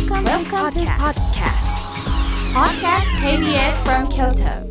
[0.00, 1.60] Welcome, Welcome to podcast.
[2.54, 3.04] Podcast.
[3.22, 4.66] KBS from Kyoto.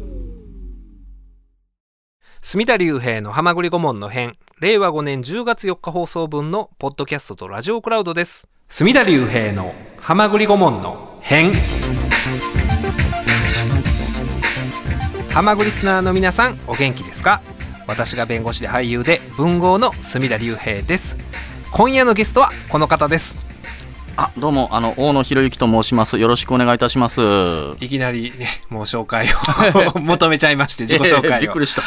[2.42, 4.38] 隅田隆平の浜栗顧問の編。
[4.60, 8.48] 令和5年10月4日放送分のポッドキャストとラジオクラウドです。
[8.70, 11.52] 隅田隆平の浜栗顧問の編。
[15.30, 17.44] 浜栗リスナーの皆さんお元気ですか？
[17.86, 21.16] 私が弁護士で俳優で文豪の隅田隆平です。
[21.72, 23.48] 今夜のゲストはこの方です
[24.18, 26.18] あ、どうも、あの、大野博之と申します。
[26.18, 27.22] よろしくお願いいたします。
[27.80, 29.28] いきなりねもう紹介
[29.96, 31.84] を 求めちゃいまして自己紹介を、えーびっくりした。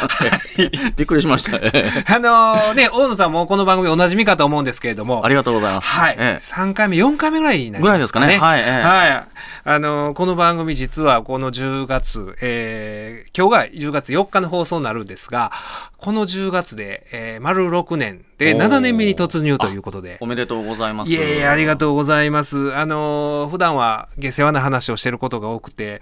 [0.95, 1.57] びっくりしました。
[1.57, 5.87] えーあのーね大野さんもこの番組おなじみかと思うんですけれどもありがとうございます。
[5.87, 8.53] はい、え3回目4回目ぐらいになりぐらいまかねですすかね。
[8.53, 8.61] はい。
[8.61, 9.23] えーはい。
[9.65, 15.51] あのーこの番組実はこの10月、えー今日が10月4日の放送になるんですが、
[15.97, 20.25] この10月で、えー丸6年でおー7年目に突入ということでお。
[20.25, 21.11] めでとうございます。
[21.11, 22.73] いえいえ、ありがとうございます。
[22.75, 26.01] あのー普段は下世話な話をしてることが多くて、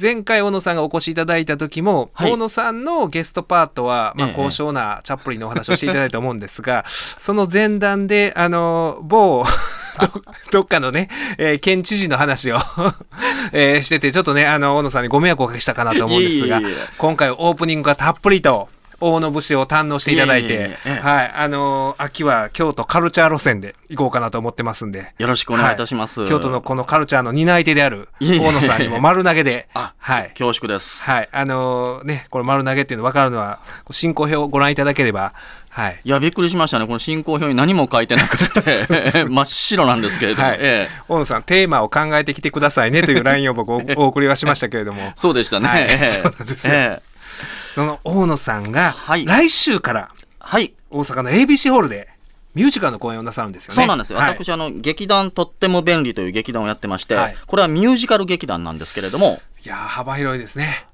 [0.00, 6.84] 前回大野さんがお越しいただいた時も、はい大野さんのゲストパートは、まあ、ええ高尚なチャップリンのお話をしていただいたと思うんですが、
[7.18, 9.44] その前段で、あのー某、
[10.00, 10.22] ど
[10.52, 12.58] どっかのね、えー県知事の話を、
[13.52, 16.60] えーしてて、ちょっとね、あの、大野さんにご迷惑をおかけしたかなと思うんですが
[16.96, 18.68] 今回オープニングがたっぷりと、
[19.00, 26.26] 大野節を堪能していただいてはい、あのー秋は京都カルチャー路線で行こうかなと思ってますんで、よろしくお願いいたします。
[26.26, 30.30] 京都のこのカルチャーの担い手である大野さんにも丸投げで、 あ、はい。
[30.38, 31.04] 恐縮です。
[31.04, 31.28] はい。
[31.32, 33.58] あのーね、これ丸投げっていうの分かるのは、
[33.90, 35.32] 進行表をご覧いただければ、
[35.70, 36.00] はい。
[36.04, 36.86] いや、びっくりしましたね。
[36.86, 38.88] この進行表に何も書いてなくて、
[39.24, 40.48] 真っ白なんですけれども。
[40.48, 45.68] はいええ大野さん、テーマを考えてきてくださいねという LINE を僕おお送りはしましたけれども、 そうでしたね。
[45.68, 47.09] はいええそうなんですよええ
[47.74, 50.74] その大野さんが、はい来週からはい。
[50.90, 52.08] 大阪の ABC ホールで
[52.54, 53.76] ミュージカルの公演をなさるんですよね。
[53.76, 54.18] そうなんですよ。
[54.18, 60.86] はい私、あの、劇団とっても便利という劇団をやってまして、はいこれはミュージカル劇団なんですけれども、いやー、幅広いですね。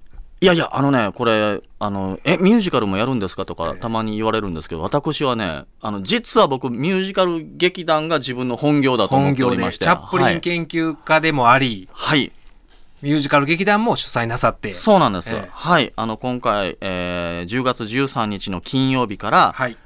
[0.43, 9.87] いやいや、あのね、これ、あの、え、ミュージカルもやるんですかとかええ、たまに言われるんですけど、私はね、あの、実は僕、ミュージカル劇団が自分の本業だと思っておりまして。
[9.87, 12.19] チャップリン研究家でもあり、はい。
[12.19, 12.33] はい。
[13.03, 15.31] ミュージカル劇団も主催なさって、そうなんです。
[15.31, 15.93] ええはい。
[15.97, 19.77] あの、今回、えー10月13日の金曜日から、はい。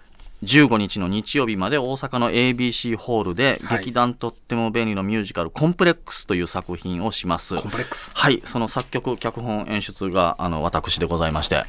[0.42, 7.56] 15日の日曜日まで大阪の ABC ホールで、はい劇団とっても便利のミュージカル、コンプレックスという作品をします。
[7.56, 8.10] コンプレックス。
[8.14, 11.64] はい、その作曲、脚本、演出が、あの、私でございまして、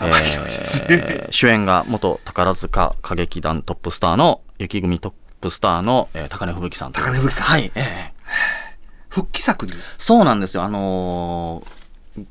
[0.00, 8.59] えー 主演が元宝塚歌劇団トップスターの、雪組トップスターの、えー高根吹雪さん高根吹雪さんはい、えー
[9.10, 9.72] 復帰作に？
[9.98, 10.62] そうなんですよ。
[10.62, 11.80] あのー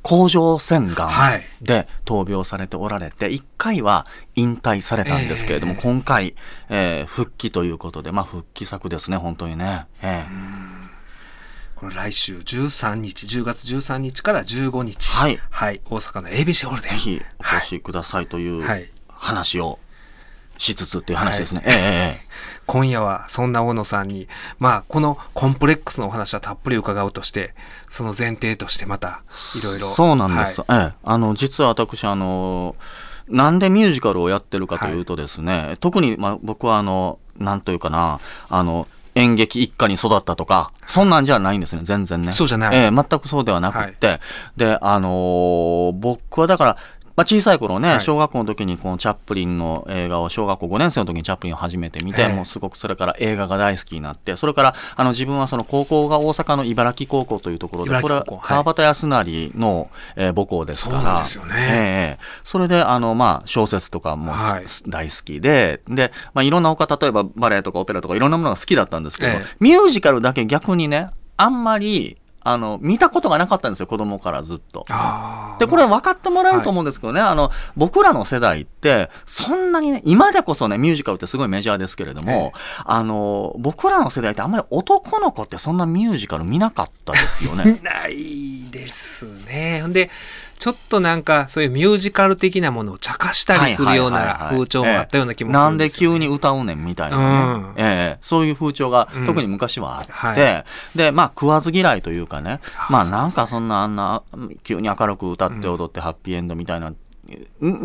[0.04, 6.36] 甲状腺がはいんで闘病されておられて、1回は引退されたんですけれども、ええ今回、
[6.70, 9.86] えー復帰ということで、まあ復帰作ですね、本当にね。
[10.02, 11.00] ええ
[11.76, 15.16] これ来週13日、10月13日から15日。
[15.18, 15.82] はいはい。
[15.86, 16.90] 大阪の ABC ホールで。
[16.90, 19.80] ぜひお越しくださいというはい話を
[20.59, 21.64] しつつっていう話ですね。
[21.66, 21.78] えええ
[22.25, 22.30] え
[22.68, 24.28] 今夜はそんな大野さんに、
[24.59, 27.56] まあ、このコンプレックスのお話はたっぷり伺うとして、
[27.90, 29.24] その前提としてまた、
[29.59, 29.88] いろいろ。
[29.88, 30.62] そうなんです。
[30.62, 32.75] はいええあの、実は私、あの、
[33.28, 38.19] なんでミュージカルをやってるかというとですね、特に、まあ、僕はあの、なんというかな、
[38.50, 42.31] あの、演劇一家に育ったとか、そんなんじゃないんですね、全然ね。
[42.31, 44.19] そうじゃないええ全くそうではなくって。
[44.56, 46.78] で、あのー僕はだから、
[47.19, 48.00] まあ、小さい頃ね、はい。
[48.00, 52.34] 小学校の時にこのチャップリンの映画を小学校5年生の時にチャップリンを初めて見て、ええ。
[52.34, 61.53] もうすごくそれから映画が大好きになって、それからあの自分はその高校が大阪の茨城高校というところで、これは川端康成の、えー母校ですから、そうなんですよね。
[61.57, 64.34] ええそれであの、まあ、小説とかも
[64.88, 69.46] 大好きで、で、まあ、いろんな他、例えばバレエとかオペラとかいろんなものが好きだったんですけど、ええ。
[69.59, 74.86] ミュージカルだけ逆にね、あんまり、あの、見たことがなかったんですよ、子供からずっと。
[75.60, 82.54] で、これ分かってもらえると思うんですけどね、あの、僕らの世代って、そんなにね、今でこそね、ミュージカルってすごいメジャーですけれども、
[82.86, 87.80] あの、僕らの世代ってあんまり男の子ってそんなミュージカル見なかったですよね。
[87.84, 89.80] ないですね。
[89.81, 90.10] ほんで、
[90.60, 97.18] ちょっとなんか、そういうミュージカル的なものを茶化したりするような風潮もあったような気もするなんんでですよ、急に歌うねんみたいな。
[97.18, 97.74] ね、うん。
[97.78, 98.18] ええ。
[98.22, 99.26] そういう風潮がうん。
[99.26, 100.98] 特に昔はあって、はい。
[100.98, 102.60] で、まあ食わず嫌いというかね。
[102.78, 104.22] あ、まあなんかそんなあんな
[104.64, 106.96] 急に明るく歌って踊ってハッピーエンドみたいなん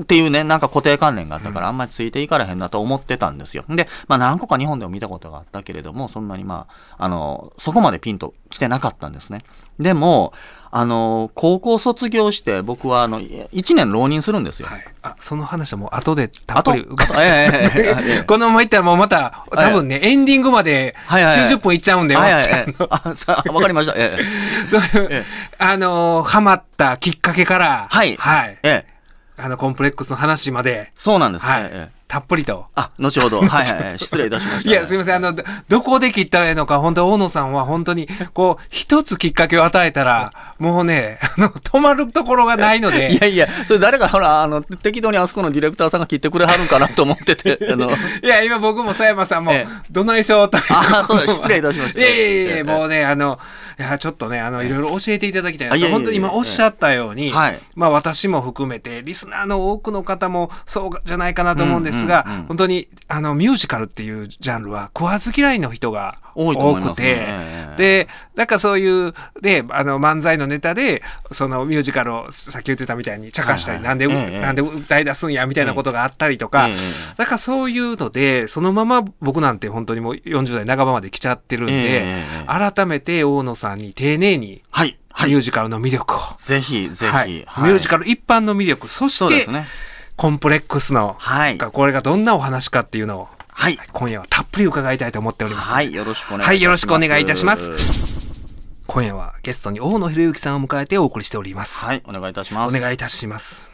[0.00, 3.64] っていうね、なんか固定観念があったから、あんまりついていかれへんなと思ってたんですよ。
[3.68, 6.66] で、まあ何個か日本でも見たことがあったけれども、そんなにま
[6.98, 9.42] あ、あの、そこまでピンと来てなかったんですね。
[9.78, 10.32] でも、
[10.76, 14.66] あの、高校卒業して、僕はあの、1年浪人するんですよ。
[14.66, 18.24] はい、あ、その話はもう後でたっぷり伺っ。
[18.26, 22.44] このままいったらもうまた、多分ね、エンディングまで90分いっちゃうんで、はいはい
[23.52, 23.92] わかりました。
[23.96, 24.18] え
[24.94, 25.24] え、
[25.58, 28.16] あの、ハマったきっかけから、はい。
[28.16, 28.58] はい。
[28.64, 28.93] ええ
[29.36, 31.52] あの、コンプレックスの話まで、そうなんですね。
[31.52, 32.04] はいええ。
[32.06, 32.66] たっぷりと。
[32.76, 33.40] あ、後ほど。
[33.42, 33.98] はいはいはい。
[33.98, 34.70] 失礼いたしました。
[34.70, 35.14] いや、すみません。
[35.16, 43.12] あの、どどこで切ったらいいのか、本当大野さんは本当に、こう、一つきっかけを与えたら、もうね、あの、止まるところがないので。
[43.12, 47.90] いやいや、それ誰かほら、あの、適当にあそこのディレクターさんが切ってくれはるんかなと思ってて、 あの、
[48.22, 50.58] いや、今僕も佐山さんもええ、どないしようと。
[50.70, 53.40] あそうだ失礼いたしましたいやいやいやええもうね、あの、
[53.78, 55.92] いや、ちょっとね、あの、いろいろ教えていただきたいなと。
[55.92, 57.58] 本当に今おっしゃったように、はい。
[57.74, 67.76] まあ私も含めて、リスナーの多くの方もそうじゃないかなと思うんですが、うんうんうん本当に、あの、ミュージカルっていうジャンルは食わず嫌いの人が多くて、ねええ。
[67.76, 74.40] で、なんかそういう、で、あの、漫才のネタで、そのミュージカルを、さっき言ってたみたいに、茶化したり、はいはないんで、ええ。
[74.40, 76.74] なんで歌い出すんや、みたいなことがあったりとか、ええ。
[77.16, 82.72] だからそういうので、そのまま僕なんて本当にもう40代半ばまで来ちゃってるんで、ええ。
[82.72, 84.98] 改めて大野さんに丁寧にはい。
[85.10, 85.30] はい。
[85.30, 87.12] ミュージカルの魅力を、ぜひ、ぜひ。
[87.12, 89.66] はいミュージカル一般の魅力、そしてね。
[90.16, 91.58] コンプレックスの、はい。
[91.58, 93.78] これがどんなお話かっていうのを、はい。
[93.92, 95.72] 今夜はたっぷり伺いたいと思っております。
[95.72, 95.92] はい。
[95.94, 96.48] よろしくお願いします。
[96.48, 97.70] はいよろしくお願いいたします
[98.86, 101.84] 今夜はゲストに大野博之さんを迎えてお送りしております。
[101.84, 102.02] はい。
[102.06, 102.76] お願いいたします。
[102.76, 103.66] お願いいたします。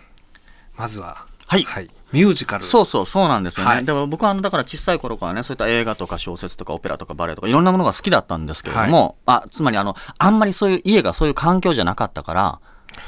[0.77, 1.27] まずは、
[1.59, 1.89] はい。
[2.13, 2.65] ミュージカル。
[2.65, 3.75] そうそう、そうなんですよね。
[3.75, 3.85] はい。
[3.85, 12.61] でも僕はあの、だから小さい頃からね、そういった映画とか小説とかオペラとかバレエとかいろんなものが好きだったんですけれども、あ、つまりあの、あんまりそういう家がそういう環境じゃなかったから、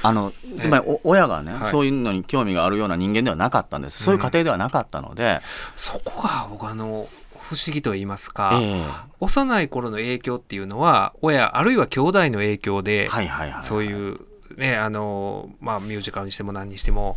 [0.03, 1.71] あの、つまりお親がね、はい。
[1.71, 4.03] そういうのに興味があるような人間ではなかったんです。
[4.03, 5.41] そういう家庭ではなかったので、
[5.77, 7.09] そこが僕あの、
[7.41, 8.85] 不思議と言いますか、ええ。
[9.21, 13.63] 幼い頃の影響っていうのは、親、あるいは兄弟の影響で、はいはいはい。
[13.63, 14.21] そういう、
[14.57, 17.17] ね、あの、まあ、ミュージカルにしても何にしても、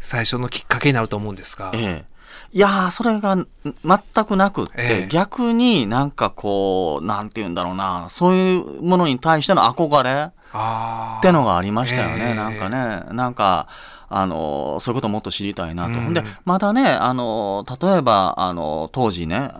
[0.00, 2.18] 最初のきっかけになると思うんですが、ええ。
[2.52, 5.06] いやー、それがん全くなくって、ええ。
[5.08, 12.34] 逆になんかこう、なんて言うんだろうな、そういうものに対しての憧れってのがありましたよね、ええ。
[12.34, 13.68] なんかね、なんか、
[14.08, 15.90] あの、そういうこともっと知りたいなと。
[15.90, 16.14] うん。
[16.14, 19.50] で、またね、あの、例えば、あの、当時ね、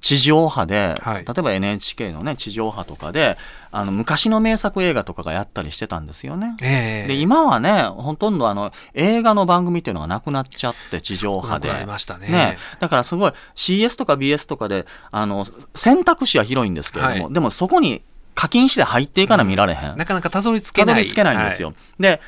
[0.00, 3.36] 地上波で、はい例えば NHK のね、地上波とかで、
[3.70, 6.56] あの、昔の名作映画とかがやったりしてたんですよね。
[6.62, 11.68] ええで、今はね、ほとんどあの、映画の番組っていうのがなくなっちゃって、地上波で。
[11.68, 18.02] なくなりましたねだからすごい CS とか BS とかで、あの、選択肢は広いんですけれども、はいでもそこに
[18.34, 19.96] 課金して入っていかな見られへん。
[19.96, 20.94] なかなかたどり着けない。
[20.94, 21.72] たどり着けないんですよ。
[21.98, 22.20] で、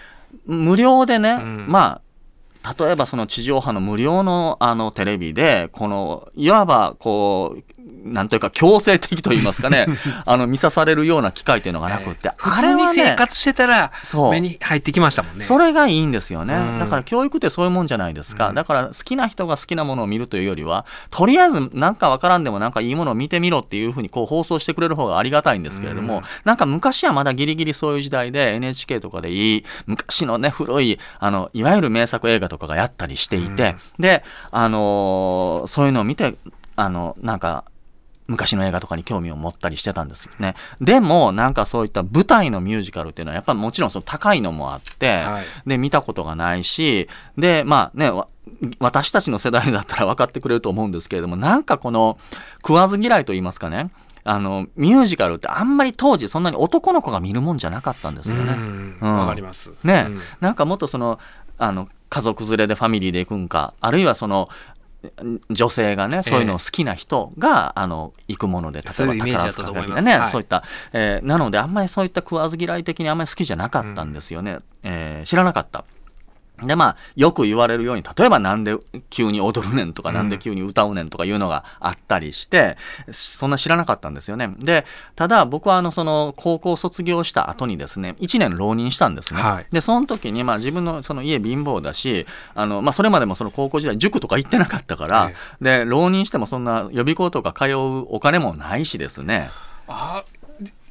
[0.46, 2.00] 無料でね、うんまあ、
[2.78, 7.77] 例えばその地上波の無料のあのテレビで、この、いわばこう、
[8.12, 9.86] なんというか強制的と言いますかね、
[10.26, 14.30] あの、見さされるような機会っていうのがなくって、普通に生活してたらそう。
[14.30, 15.44] 目に入ってきましたもんね。
[15.44, 16.54] それがいいんですよね。
[16.54, 16.78] うん。
[16.78, 18.48] だから教育ってそういうもんじゃないですか。
[18.48, 18.54] うん。
[18.54, 26.22] だから好きな人が好きなものを見るというよりは、とりあえずなんかわからんでもなんかいいものを見てみろっていうふうにこう放送してくれる方がありがたいんですけれども、うん。
[26.44, 36.34] なんか昔はまだギリギリそういう時代で NHK とかでいい、昔のね、古い、あの、いわゆる名作映画とかがやったりしていて、で、あのーそういうのを見て、
[36.76, 37.64] あの、なんか、
[38.28, 40.54] 昔の映画とかに興味を持ったりしてたんですよね。
[40.80, 48.28] でも、なんかそういった舞台のミュージカルっていうのは、やっぱりもちろんその高いのもあって、はいで、見たことがないし、で、まあね、わ
[48.78, 52.18] 私たちの世代だったら分かってくれると思うんですけれども、なんかこの、
[52.58, 53.90] 食わず嫌いと言いますかね、
[54.24, 58.52] あの、ミュージカルってあんまり当時そんなに男の子が見るもんじゃなかったんですよね。
[58.52, 59.72] うんうんわかります。
[59.84, 61.18] ね、うんなんかもっとその、
[61.56, 64.48] あの、家族連れでファミリーで行くんか、あるいはその、
[65.50, 70.62] 女性がね、そういうのを好きな人が、あの、行くもので、例えばそういうイメージだったと思いますね、はいそういった、
[70.92, 74.58] えーなので、あんまりそういった食わず嫌い的にあんまり好きじゃなかったんですよね。
[74.82, 75.84] えー知らなかった。
[76.62, 78.76] で、まあ、よく言われるように、例えばなんで
[79.10, 82.76] 急に踊るねんとか、うんなんで急に歌うねんとかいうのがあったりして、
[83.10, 84.52] そんな知らなかったんですよね。
[84.58, 84.84] で、
[85.14, 89.40] ただ僕はあの、その、高校卒業した後にですね、1年浪人したんですね。
[89.40, 97.76] はいで、その時に、まあ自分のその家貧乏だし、あの、まあそれまでもその高校時代塾とか行ってなかったから、えで、浪人してもそんな予備校とか通う
[98.14, 99.50] お金もないしですね。
[99.88, 100.22] あ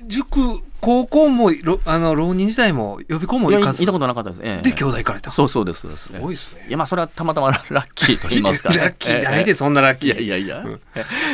[0.06, 0.40] 塾、
[0.80, 3.82] 高校もろあの浪人時代も予備校もいや行かず？
[3.84, 4.42] い行ったことなかったです。
[4.44, 5.32] ええで兄弟行かれた？
[5.32, 5.90] そうそうです。
[5.92, 8.78] すすごいですねいや、まあ、それはたまたまラッキーと言いますか、ね。
[8.80, 10.64] ラッキーないでええそんなラッキいーやいやいや。
[10.66, 10.80] うん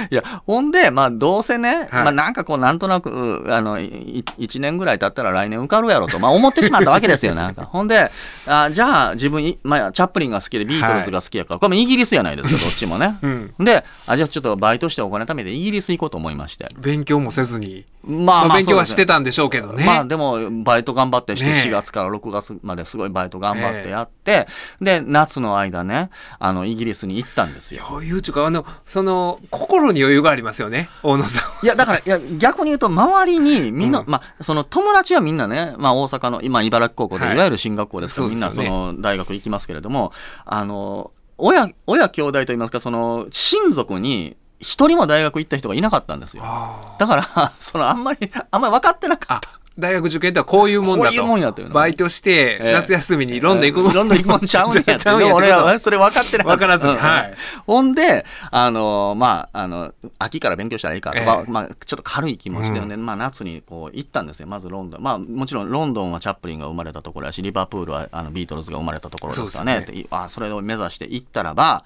[0.09, 7.63] いや、ほんで、まあ、どうせね、はいまあ、なんかこう、なんとなく、うあの、い一年ぐらい経ったら来年受かるやろと、まあ、思ってしまったわけですよ、 なんか。
[7.65, 8.11] ほんで、
[8.47, 13.17] あじゃあ、自分い、まあ、チャップリンが好きで、ビートルズが好きやから、これもイギリスやないですか、 どっちもね。
[13.21, 16.67] うんで、あ、じゃあちょっとバイトしてお金貯めてイギリス行こうと思いまして。
[16.79, 21.69] 勉強もせずに、ままあ、勉強はしてたたんでしょうけどね、まあでもバイト頑張ってしてねえ。
[21.69, 24.47] 4月から6月まですごいバイト頑張ってやって、
[24.81, 27.85] で夏の間ねあのイギリスに行ったんですよ。
[27.89, 31.59] 余裕っていうかあのその心に余裕がありますよね大野さんは。
[31.63, 34.09] いやだからいや逆に言うと周りにみんな、うん。
[34.09, 37.35] まあその友達はみんなね、まあ、大阪の今茨城高校で、はい。
[37.35, 40.11] い、わゆる進学校ですから、みんなその大学行きますけれども
[40.45, 46.43] あの親親兄弟といいますかその親族に一人も大学行った人がいなかったんですよ。
[46.45, 49.49] あだから そのあんまりあんまり分かってなかった。
[49.77, 54.97] 大学受験とはこういうもんだとこういうもんやというのバイトしてええ夏休みにロンドン行くもん、えーロンドン行くもんちゃうねんやって。
[55.01, 56.57] ちゃうんや俺はそれ分かってなかった。
[56.57, 57.33] 分からずにうんはい
[57.65, 64.47] ほんで、あの、まあ、あの、秋から勉強したらいいかとか、ええまあ、ちょっと軽い気もして、うんで、まあ、夏にこう行ったんですよ。
[64.47, 65.01] まずロンドン。
[65.01, 69.73] まあ、もちろんロンドンはチャップリンが生まれたところやし、リバプールはあのビートルズが生まれたところですからね。
[69.87, 71.83] そうですであ、それを目指して行ったらば、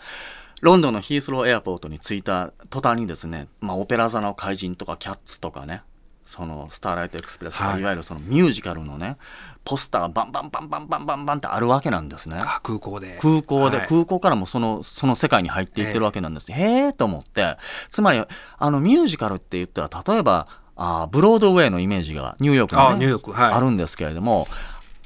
[0.62, 5.84] ロンドンのヒースローエアポートに着いた途端にですね、まあ、オペラ座の怪人とかキャッツとかね、
[6.26, 7.82] そのスターライトエクスプレスとか、はい。
[7.82, 9.18] い、わゆるそのミュージカルのね、
[9.64, 12.38] ポスターがバンバンバンバンバンバンバンってあるわけなんですね。
[12.40, 13.18] あ空港で。
[13.22, 13.88] 空港で、はい。
[13.88, 17.56] 空港からもそのその世界に入っていってるわけなんです、へえと思って。
[17.90, 18.24] つまり
[18.58, 23.54] あのミュージカルって言ったら例えばあーブロードウェイのイメージがニューヨークに、ね、あニューヨークはい。
[23.54, 24.48] あるんですけれども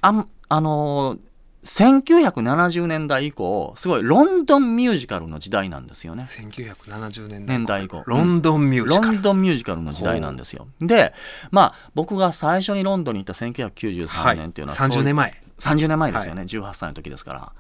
[0.02, 1.31] あんあのー
[1.64, 6.24] 1970年代以降すごいロンドンミュージカルの時代なんですよね。
[6.24, 10.68] 1970年年代以降ロンドンミュージカル、ロンドンミュージカルの時代なんですよ。
[10.80, 11.14] で、
[11.52, 15.32] まあ、僕が最初にロンドンに行った1993年っていうのは、はい、30年前。
[15.32, 17.52] 前30年前ですよね、18歳の時ですから。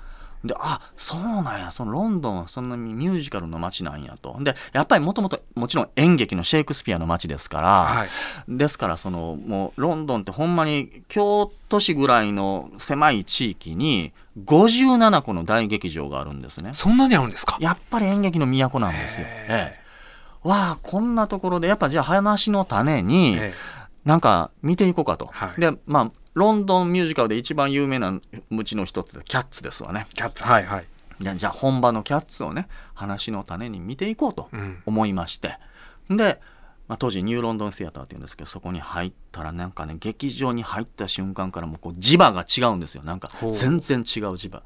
[0.43, 4.35] で、あ、そうなんや、そのロンドンはそんなにミュージカルの街なんやと。
[4.41, 8.09] で、やっぱりもともともちろん演劇のシェイクスピアの街ですから、はい
[8.47, 14.13] ですからそのもうロンドンってほんまに京都市ぐらいの狭い地域に
[14.45, 16.71] 57個の大劇場があるんですね。
[16.73, 17.57] そんなにあるんですか？
[17.59, 19.27] やっぱり演劇の都なんですよ。
[19.29, 23.53] ええ、わあこんなところでやっぱじゃあ話の種にえ
[24.05, 25.27] なんか見ていこうかと。
[25.31, 28.19] はいでまあロンドンミュージカルで一番有名な
[28.51, 29.61] うちの一つでキャッツ。
[29.63, 30.07] ですわね。
[30.13, 30.43] キャッツ。
[30.43, 30.85] はいはい、
[31.19, 35.57] でじゃあ本場のキャッツをね話の種に見ていこうとうん、思いまして。
[36.09, 36.41] で、
[36.87, 43.03] まあ、当時ニューロンドンシアターっていうんですけどそこに入ったらなんかね劇場に入った瞬間からもうこう磁場が違うんですよ。
[43.03, 44.63] なんか全然違う磁場。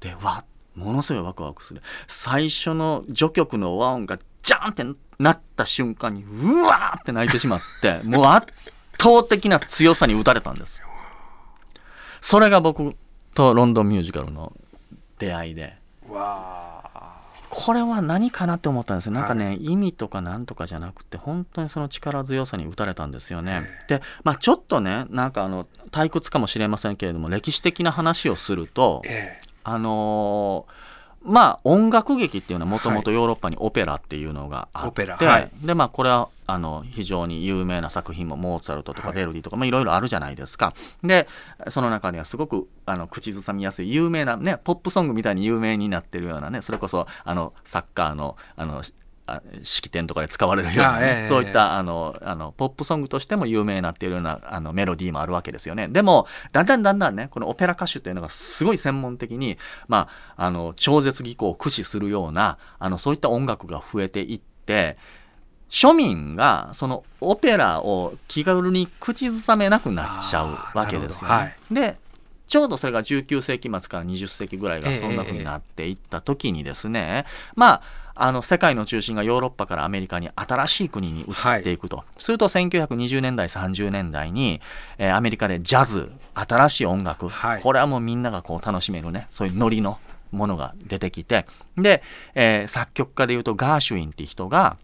[0.00, 0.44] でわ
[0.74, 1.82] ものすごいワクワクする。
[2.08, 8.48] 最初の序曲の和音がジャーンってなった瞬間にうわーって泣いてしまってもう圧
[9.00, 10.82] 倒的な強さに打たれたんです
[12.24, 12.96] それが僕
[13.34, 14.54] とロンドンミュージカルの
[15.18, 15.76] 出会いで。
[17.50, 19.12] これは何かなって思ったんですよ。
[19.12, 23.68] なんかね、は意味とかなんとかじゃなくて、本当にその力強さに打たれたんですよね。
[23.90, 23.98] え。
[23.98, 35.50] で、まあちょっとね、なんかあの、退屈かもしれませんけれども、歴史的な話をすると、えあのーまあ音楽劇っていうのはもともとヨーロッパにオペラっていうのがあって、オペラはい。
[35.62, 39.16] でまあこれはあの非常に有名な作品もモーツァルトとかはい。
[39.16, 40.72] ベルディとか、まあいろいろあるじゃないですか。
[41.02, 41.28] で
[41.68, 48.82] その中にはすごくあの口ずさみやすい有名なねポップソングみたいに有名になってるようなねそれこそあのサッカーのあの
[49.26, 55.88] あ式典とかで使われるようなね、そういったあのあのポップソングとしても有名になっているようなあのメロディーもあるわけですよね。
[55.88, 59.56] でもだんだんだんだんねこのオペラ歌手というのがすごい専門的に、
[59.88, 64.98] まあ、あの超絶技巧を駆使するようなあのそういった音楽が増えていって
[65.74, 71.34] 庶民がそのオペラを気軽に口ずさめなくなっちゃうわけですよね。
[71.34, 72.04] あーなるで
[72.46, 77.24] ちょうどそれが19世紀末から20世紀ぐらいがそんな風になっていった時にですね、
[77.56, 77.82] まあ
[78.16, 84.60] あの世界の中心がヨーロッパからアメリカに新しい国に移っていくと、すると1920年代30年代に、
[84.98, 87.62] えーアメリカでジャズ新しい音楽、はい。
[87.62, 89.26] これはもうみんながこう楽しめるね。
[89.30, 89.98] そういうノリの
[90.30, 91.46] ものが出てきて。
[91.76, 92.02] で、
[92.34, 94.76] えー作曲家でいうとガーシュウィンっていう人が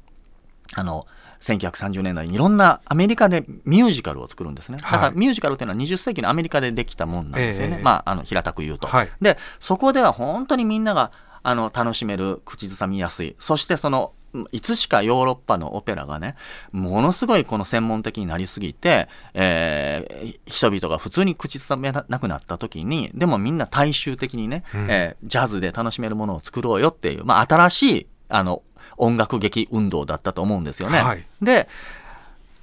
[0.74, 1.06] あの
[1.40, 4.78] 1930年代にいろんなアメリカでミュージカルを作るんですね。
[4.78, 7.76] だからはいミュージカルっていうのは20世紀のアメリカでできたもんなんですよね。
[7.76, 8.86] ええまあ、あの平たく言うと。
[8.86, 11.12] はいで、そこでは本当にみんなが
[11.42, 13.36] あの楽しめる、口ずさみやすい。
[13.38, 14.12] そしてその、
[14.52, 16.36] いつしかヨーロッパのオペラがね、
[16.70, 28.62] ものすごいこの専門的になりすぎて、えー人々が普通に口ずさめなくなった時に、でもみんな大衆的にね、うんえージャズで楽しめるものを作ろうよっていう、まあ、新しいあの
[29.00, 30.98] 音楽劇運動だったと思うんですよね。
[30.98, 31.68] はいで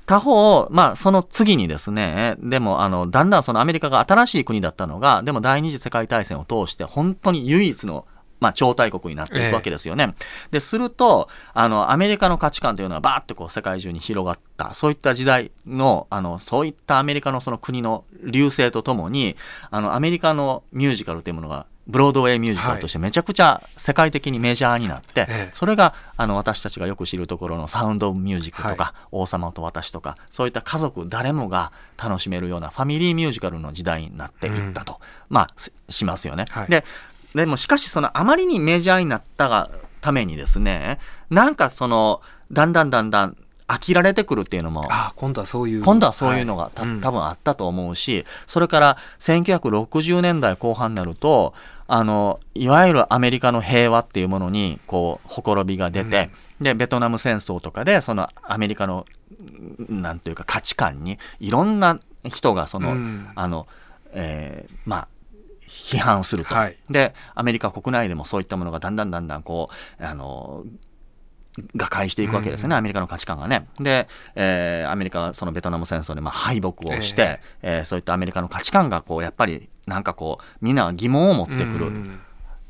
[0.06, 8.06] 他方、まあ、その次にですね、でも、あの、だんだんそのアメリカが新しい国だったのが、でも第二次世界大戦を通して、本当に唯一の
[8.40, 10.14] まあ、超大国になっていくわけですよね。
[10.18, 19.36] ええ、ですると、あの、アメリカの価値観というのはバーッとこう世界中に広がった、そういった時代の、あの、そういったアメリカのその国の流星とともに、
[19.72, 36.46] あの、アメリカのミュージカルというものがブロードウェイミュージカルとしてめちゃくちゃ世界的にメジャーになって、はい、それがあの私たちがよく知るところのサウンド・ミュージックとか、はい、王様と私とかそういった家族誰もが楽しめるようなファミリーミュージカルの時代になっていったと、うん、まあしますよね。
[36.50, 36.84] はい、で
[37.34, 39.70] でもしかしそのあまりにメジャーになったが
[40.02, 45.84] ためにですねなんかそのだんだんだんだん飽きられてくるっていうのも、あ今度はそういう。
[45.84, 51.54] 今度はそういうのが、た、はい、多分あったと思うし、それから1960年代後半になると、
[51.88, 56.30] あの、いわゆるアメリカの平和っていうものに、こう、ほころびが出て、
[56.60, 59.06] うん、で、ベトナム戦争とかで、そのアメリカの、
[59.90, 63.68] なんというか価値観に、いろんな人が、その、うん、あの、
[64.12, 65.08] えー、まあ、
[65.68, 70.64] 批判すると、はい、でアメリカ国内でもそういったものがだんだんだんだんこうあの
[71.74, 73.68] 瓦解していくわけですね、うん、アメリカの価値観がね。
[73.80, 81.88] で、えー、アメリカはそのベトナム戦争でまあ敗北をして、えー、えー、そういったアメリカの価値観がこうやっぱりなんかこうみんな疑問を持ってくる。
[81.88, 82.20] うん、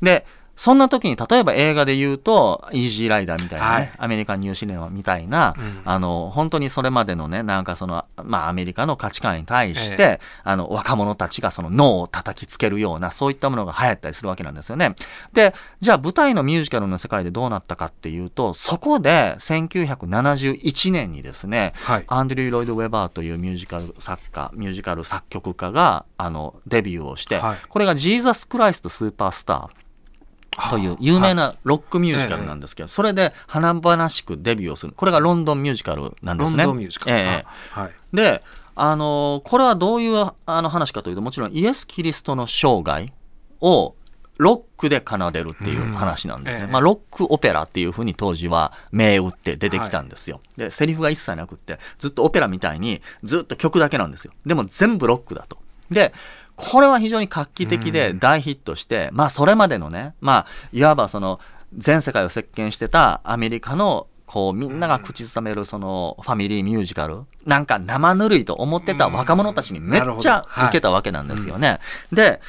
[0.00, 0.24] で
[0.58, 14.96] そんな時に、例えば映画で言うと、イージーライダーみたいなね、はい、アメリカンニューシネマみたいな、うん、あの、本当にそれまでのね、なんかその、まあアメリカの価値観に対して、えあの、若者たちがその脳を叩きつけるような、そういったものが流行ったりするわけなんですよね。
[15.32, 29.87] で、じゃあ舞台のミュージカルの世界でどうなったかっていうと、そこで1971年にですね、はい、アンドリュー・ロイド・ウェバーというミュージカル作家、ミュージカル作曲家が、あの、デビューをして、はい、これがジーザス・クライスト・スーパースター。
[30.70, 34.92] という有名なロックミュージカルなんですけど、それで華々しくデビューをする。
[34.96, 36.64] これがロンドンミュージカルなんですね。
[36.64, 37.16] ロンドンミュージカル。
[37.16, 38.42] えー、はい、で、
[38.74, 43.12] あのー、これはどういうあの話かというと、もちろんイエス・キリストの生涯
[43.60, 43.94] を
[44.38, 46.64] ロックで奏でるっていう話なんですね。
[46.64, 50.36] うんえまあ、ロックオペラっていうふうに当時は銘打って出てきたんですよ。
[50.36, 54.32] はい、で、セリフが一切なくって、ずっとオペラみたいにずっと曲だけなんですよ。
[54.46, 55.58] でも全部ロックだと。
[55.90, 56.12] で、
[56.58, 61.38] これは非常に画期的で大ヒットして、まあそれまでのね、まあいわばその
[61.76, 71.78] 全世界を席巻してたアメリカのこうみんなが口ずさめるそのファミリーミュージカルなんか生ぬるいと思ってた若者たちにめっちゃ受けたわけなんですよね。
[72.12, 72.40] で、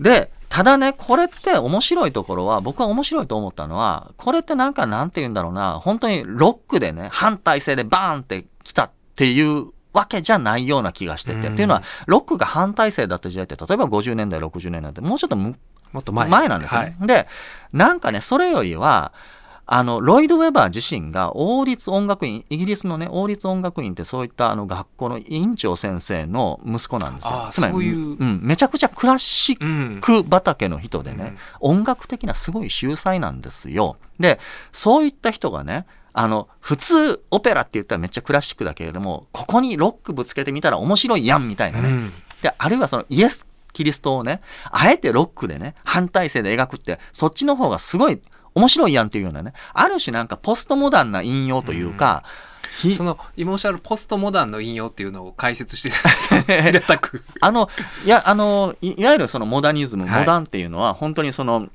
[0.00, 11.48] で、ただね、これって面白いところは、僕は面白いと思ったのは、これってなんかなんて言うんだろうな、本当にロックでね、反体制でバーンって来たっていうわけじゃないような気がしてて。
[11.48, 15.54] っていうのは、ロックが反体制だった時代って、例えば50年代、60年代って、もうちょっとも
[16.00, 16.94] っと前前なんですね、はい。
[17.06, 17.28] で、
[17.72, 19.12] なんかね、それよりは、
[19.66, 27.48] あの、ロイド・ウェバー自身が王立音楽院、イギリスのね、王立音楽院ってそういったあの学校の院長先生の息子なんですよ。
[27.50, 33.96] つまり、ううん、めちゃくちゃクラシック畑の人でね、うん、音楽的なすごい秀才なんですよ。
[34.18, 34.38] で、
[34.72, 41.88] そういった人がね、あの、普通オペラって言ったらめっちゃクラシックだけれども、ここにロックぶつけてみたら面白いやんみたいなね。
[41.88, 48.22] うん、で、あるいはそのイエス・キリストをね、あえてロックでね、反体制で描くって、そっちの方がすごい
[48.54, 52.22] 面白いやんっていうようなね、ある種なんかポストモダンな引用というか、
[52.84, 55.88] うん、そのイモーシャルポストモダンの引用っていうのを解説して
[56.78, 57.68] いたく あの
[58.04, 61.68] いやあのいわゆるそのモダニズム、モダンっていうのは本当にその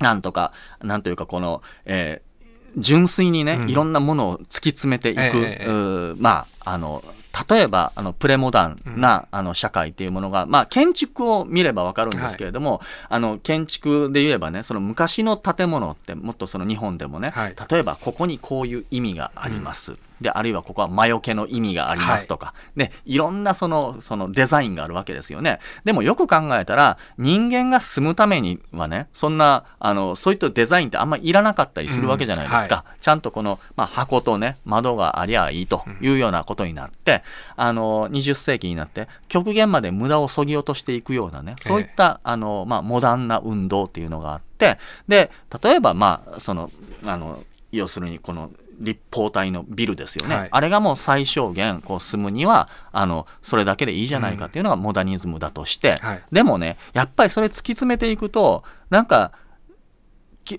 [0.00, 0.52] なんとか
[0.82, 2.27] なんというかこの、えー
[2.76, 7.02] 純粋にね、うん、いろんなものを突き詰めていく、えー、まあ、あの、
[7.48, 25.60] 例えばあのプレモダンな、あの社会っていうものが、まあ、建築を見れば分かるんですけれども、はい、あの建築で言えばねその昔の建物ってもっとその日本でもね、はい、例えばここにこういう意味があります、うんであるいはここは魔除けの意味がありますとか、はい、でいろんなそのそのデザインがあるわけですよね。
[25.84, 37.22] でもよく考えたら人間が住むためにはねそんなあのそういったデザインってあんまりいらなかったりするわけじゃないですか、うんはい、ちゃんとこの、まあ、箱とね窓がありゃいいというようなことになって、
[37.56, 45.30] うん、あの20世紀になって極限まで無駄をそぎ落としていくようなねそういった、あの、まあ、モダンな運動っていうのがあってで
[45.62, 46.70] 例えばまあその
[47.04, 59.47] あの要するにこの立方体のビルですよね、はい、あれがもう最小限こう住むにはあのそれだけでいいじゃないかっていうのがモダニズムだとして、うんはい、でもねやっぱりそれ突き詰めていくとなんかき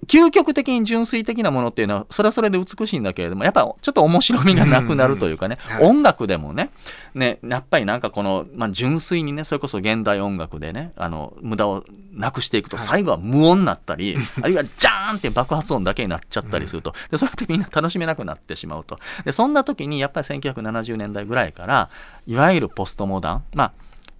[0.07, 5.89] 究極的に純粋的なものっていうのはそれはそれで美しいんだけれどもやっぱちょっと面白みがなくなるというかね、うんうんはい。
[5.89, 6.69] 音楽でもね
[7.13, 12.85] ねやっぱりなんかこの、まあ、純粋にねそれこそ現代音楽でねあの無駄をなくしていくとはい。
[12.85, 18.97] 最後は無音になったり、 あるいはジャーンって爆発音だけになっちゃったりすると、でそれってみんな楽しめなくなってしまうと。
[19.23, 21.89] でそんな時にやっぱり1970年代ぐらいから
[22.27, 23.71] いわゆるポストモダンまあ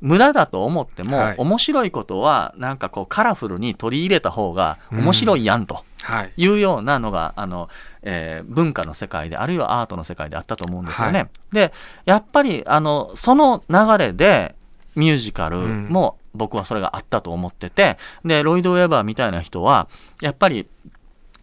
[0.02, 5.84] 無駄だと思っても、はい面白いことはなんかこうカラフルに取り入れた方が面白いやんと。
[6.02, 6.32] はい。
[6.38, 7.70] いうようなのがあの、
[8.02, 11.20] えー文化の世界であるいはアートの世界であったと思うんですよね。
[11.20, 11.74] はで
[12.06, 14.56] やっぱりあのその流れで
[14.96, 19.88] ミュージカルも僕はそれがあったと思っててでロイド・ウェバーみたいな人は
[20.22, 20.68] やっぱり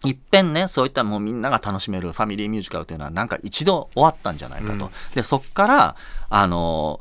[0.04, 4.72] いっぺんねそういったもうみんなが楽しめるファミリーミュージカルというのはなんか一度終わったんじゃないかと。
[4.72, 5.96] うんでそっから
[6.28, 7.00] あの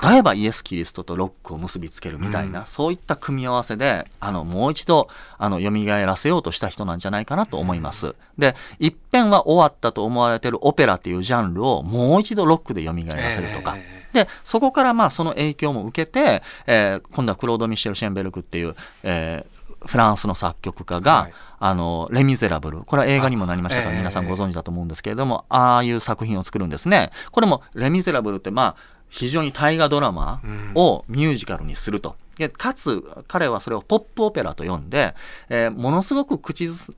[0.00, 8.14] 例えばイエス・キリストとロックを結びつけるみたいな、うんそういった組み合わせであのもう一度あの蘇らせようとした人なんじゃないかなと思います。
[8.38, 13.74] で一遍は終わったと思われてるオペラっていうジャンルをもう一度ロックで蘇らせるとか。
[13.76, 21.32] えでそこからまあその影響も受けて、えー今度はクロード・ミシェル・シェンベルクっていう、えーフランスの作曲家が、はい
[21.64, 23.88] あのレ・ミゼラブルこれは映画にもなりましたか？
[23.90, 27.10] らあ皆さんええご存知だと思うんですけれども、ああいう作品を作るんですね。
[27.30, 30.40] これもレ・ミゼラブルってまあ非常に大河ドラマ
[30.74, 32.16] をミュージカルにすると。
[32.38, 35.14] でかつ彼はそれをポップオペラと呼んで、
[35.50, 36.94] えーものすごく口ず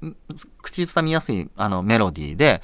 [0.62, 2.62] 口ずさみやすいあのメロディーで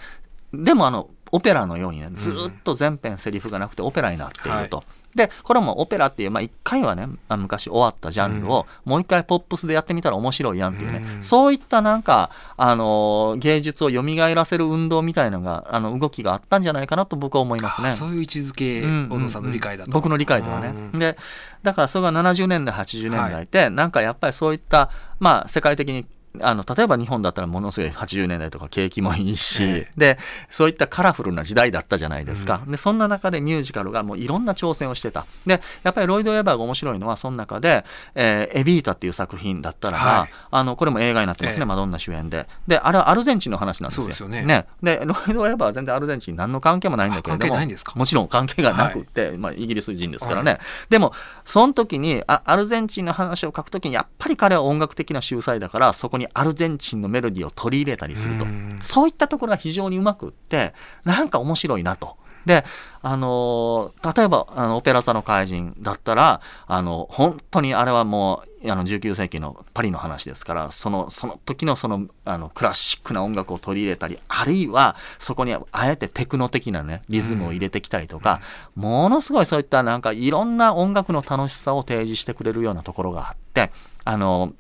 [0.55, 4.85] でもあのオペラのようにねずーっと全編セリフがなくてオペラになっていると。
[5.15, 14.03] でこれもオペラっていう、まあ、一回はねあ昔終わったジャンルを、もう一回ポップスでやってみたら面白いやんっていうね、うんそういったなんか、あのー芸術を蘇
[14.35, 17.89] らせる運動みたいなのがあの動きがあったんじゃないかなと僕は思いますね。
[17.89, 19.91] あそういう位置づけ、うん小野さんの理解だと。
[19.91, 20.75] 僕の理解ではね。
[20.77, 21.17] うんで
[21.63, 26.07] だからそれが70年代80年代って、なんかやっぱりそういったまあ世界的に
[26.41, 35.27] あの例えば日本だったらものすごい80年代とか景気もいいし、えでそういったカラフルな時代だったじゃないですか、でそんな中でミュージカルがもういろんな挑戦をしてた。
[35.45, 40.31] でやっぱりロイド・エバーが面白いのはその中で「えーエビータ」っていう作品だったらば、はい。
[40.51, 41.67] あのこれも映画になってますね、ええ。
[41.67, 42.47] マドンナ主演で。
[42.67, 44.07] であれはアルゼンチンの話なんですよ。
[44.07, 44.67] ですよね。
[44.83, 47.57] でロイド・エバーは全然アルゼンチンに何の関係もないんだけれども
[47.95, 51.13] もちろん関係がなくって、まあ、イギリス人ですからね、でも
[51.45, 58.45] その時にあアルゼンチンの話を書く時にやっぱり彼は音楽的な秀才だからそこにアルゼンチンのメロディーを取り入れたりすると。
[58.45, 58.79] うん。
[58.83, 62.17] そういったところが非常にうまくってなんか面白いなと。
[62.47, 62.65] で
[63.03, 78.41] あのー例えばあのオペラ座の怪人だったらあの本当にあれはもうあの19世紀のパリの話ですからそのその時のそのあのクラシックな音楽を取り入れたりあるいはそこにあえてテクノ的なねリズムを入れてきたりとか、
[78.75, 83.71] ものすごいそういったなんかいろんな音楽の楽しさを提示してくれるようなところがあって
[84.05, 84.53] あの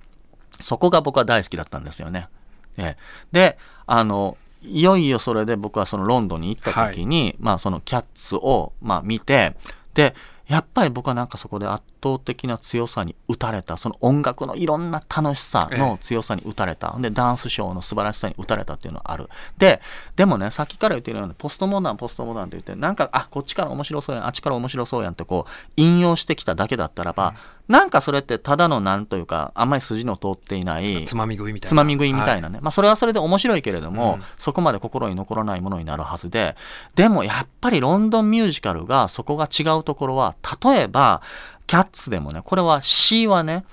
[0.60, 2.28] そこが僕は大好きだったんですよね。
[2.76, 3.02] ええ。
[3.32, 9.56] であのいよいよそれで僕はそのロンドンに行った時に、まあそのキャッツをまあ見て
[9.94, 10.14] で
[10.50, 19.28] やっぱり僕はなんかそこで圧倒的な強さに打たれたその音楽のいろんな楽しさの強さに打たれた、でダンスショーの素晴らしさに打たれたっていうのがある。
[19.58, 19.80] で
[20.16, 27.34] でもねさっきから言ってるようにポストモダンポストモダンって言ってなんかあこっちから面白そうやんあっちから面白そうやんってこう引用してきただけだったらば、
[27.70, 31.68] なんかそれってただのなんというかあんまり筋の通っていないつまみ食いみたいな。
[31.68, 36.56] つまみ食いみたいなね、まあそれはそれで面白いけれども、うんそこまで心に残らないものになるはずで
[36.96, 41.22] でもやっぱりロンドンミュージカルがそこが違うところは例えば
[41.66, 43.64] キャッツでもねこれは詩はね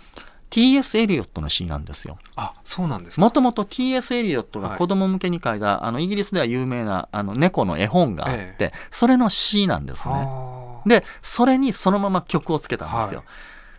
[0.49, 0.97] T.S.
[0.97, 2.17] エリオットの詩なんですよ。
[2.36, 3.21] あ、そうなんですか。
[3.21, 4.13] もともと T.S.
[4.15, 10.13] エリオットが子供向けに書いた、あのイギリスでは有名なあの猫の絵本があって、えそれの詩なんですね。
[10.13, 13.19] はあでそれにそのまま曲をつけたんですよ。
[13.19, 13.27] はい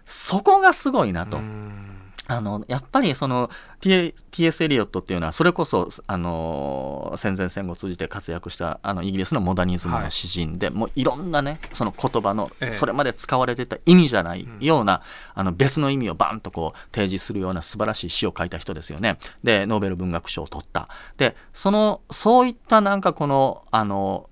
[0.09, 1.37] そこがすごいなと。
[1.37, 1.99] うん
[2.31, 4.63] あのやっぱりその T.S.
[4.63, 15.01] エリオットっていうのはそれこそあの戦前戦後通じて活躍したあのイギリスのモダニズムの詩人で、もういろんなねその言葉のええそれまで使われてた意味じゃないような、
[15.35, 19.17] あの別の意味をバンとこう提示するような素晴らしい詩を書いた人ですよね。
[19.43, 20.87] でノーベル文学賞を取った。
[21.17, 24.29] でそのそういったなんかこのあの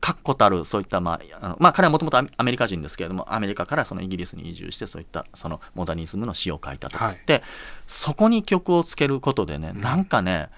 [0.00, 7.20] 確固たるそういった、まあ、あのまあ、彼はもともとアメリカ人ですけれどもアメリカからそのイギリスに移住してそういったそのモダニズムの詩を書いたと、はい。
[7.26, 7.42] で
[7.86, 10.48] そこに曲をつけることでね、なんかね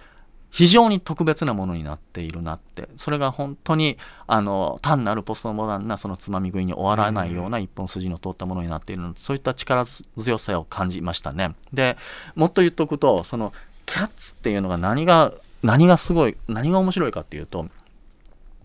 [0.50, 2.88] 非常に特別なものになっているなって。
[2.96, 9.12] それが本当にあの単なるポストモダンなそのつまみ食いに終わらないような一本筋の通ったものになっているの。
[9.16, 11.54] そういった力強さを感じましたね。
[11.72, 11.96] で
[12.34, 13.52] もっと言っておくとその
[13.86, 17.66] キャッツっていうのが何が何がすごい何が面白いかっていうと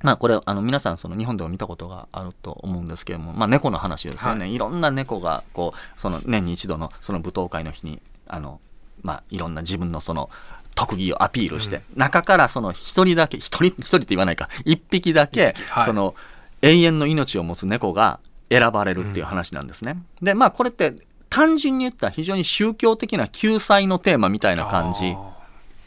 [0.04, 4.58] まあこれあの皆さんその日本でも見たことがあると思うんですけども、まあ、猫の話ですよね、、はい。
[4.58, 8.60] ろんな猫がこうその年に一度のその舞踏会の日にあの
[9.02, 10.30] まあ、いろんな自分のその
[10.76, 15.86] 特技をアピールして、中からその一人だけ、一人、一人って言わないか、一匹だけ、はい。
[15.86, 16.16] その
[16.62, 20.02] 永遠の命を持つ猫が選ばれるっていう話なんですね。
[20.22, 20.96] で、まあこれって
[21.30, 25.16] 単純に言ったら非常に宗教的な救済のテーマみたいな感じ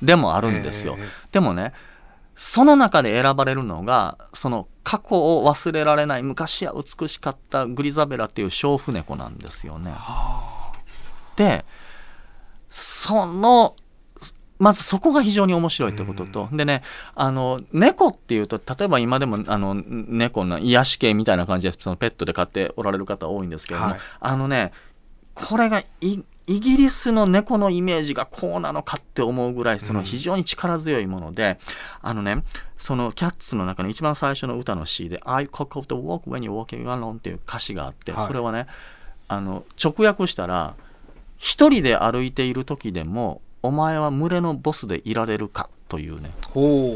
[0.03, 0.97] でもあるんですよ。
[0.99, 1.07] ええ。
[1.33, 1.73] でもね、
[2.37, 9.95] その中で選ばれるのが、その過去を忘れられない昔は美しかったグリザベラっていう娼婦猫なんですよね。
[11.37, 11.65] で、
[12.69, 13.75] その、
[14.59, 16.83] まずそこが非常に面白いってことと、でね、
[17.15, 24.01] あの、猫っていうと、例えば今でも、あの、猫の癒し系みたいな感じで、そのペットで飼っておられる方多いんですけれども、はい。
[24.21, 24.73] あのね、
[25.35, 31.59] これがイイギリスの猫のイメージがこうなのかって思うぐらい、その非常に力強いもので、
[32.03, 32.45] あのね、
[32.79, 38.27] そのキャッツの中の一番最初の歌の詩で、I cock of the walk when you're walking alone っていう歌詞があって、はい。
[38.29, 38.67] それはね、
[39.27, 40.75] あの、直訳したら、
[41.37, 46.31] 一人で歩いている時でも、お前は群れのボスでいられるかというね、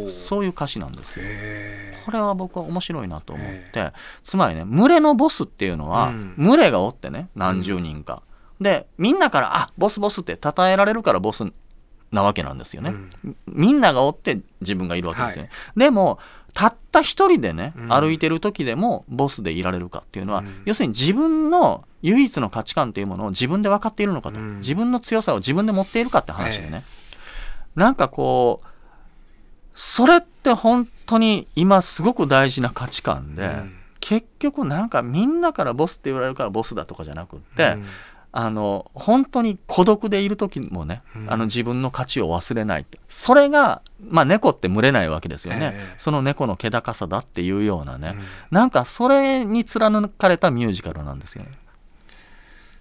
[0.08, 1.24] そういう歌詞なんですよ。
[1.26, 6.34] へこれは僕は面白いなと思って、つまりね、群れのボスっていうのは、うん。
[6.38, 8.22] 群れがおってね、何十人か。
[8.60, 11.44] で、みんなから、あ、ボスボスって称えられるからボス
[12.12, 12.94] なわけなんですよね。
[13.46, 15.50] みんながおって自分がいるわけですよね。
[15.76, 16.18] でも、
[16.52, 17.88] たった一人でね、うん。
[17.88, 20.62] 歩いてる時でもボスでいられるかっていうのは、うん。
[20.64, 24.58] 要するに自分の唯一の価値観っていうものを自分で分かっているのかと、うん。
[24.58, 26.82] 自分の強さを自分で持っているかって話でね。
[27.76, 28.66] なんかこう、
[29.74, 33.76] それって本当に今すごく大事な価値観で、うん。
[34.00, 37.86] 結局なんかみんなからボスって言われるからボスだとかじゃなくって、うん
[38.32, 41.32] あの本当に孤独でいる時もね、うん。
[41.32, 45.94] あの自分の価値を忘れないそれが、まあ、猫って群れないわけですよね、ええ。
[45.96, 48.24] その猫の気高さだっていうようなね、うん。
[48.52, 51.50] なんかそれに貫かれたミュージカルなんですよね。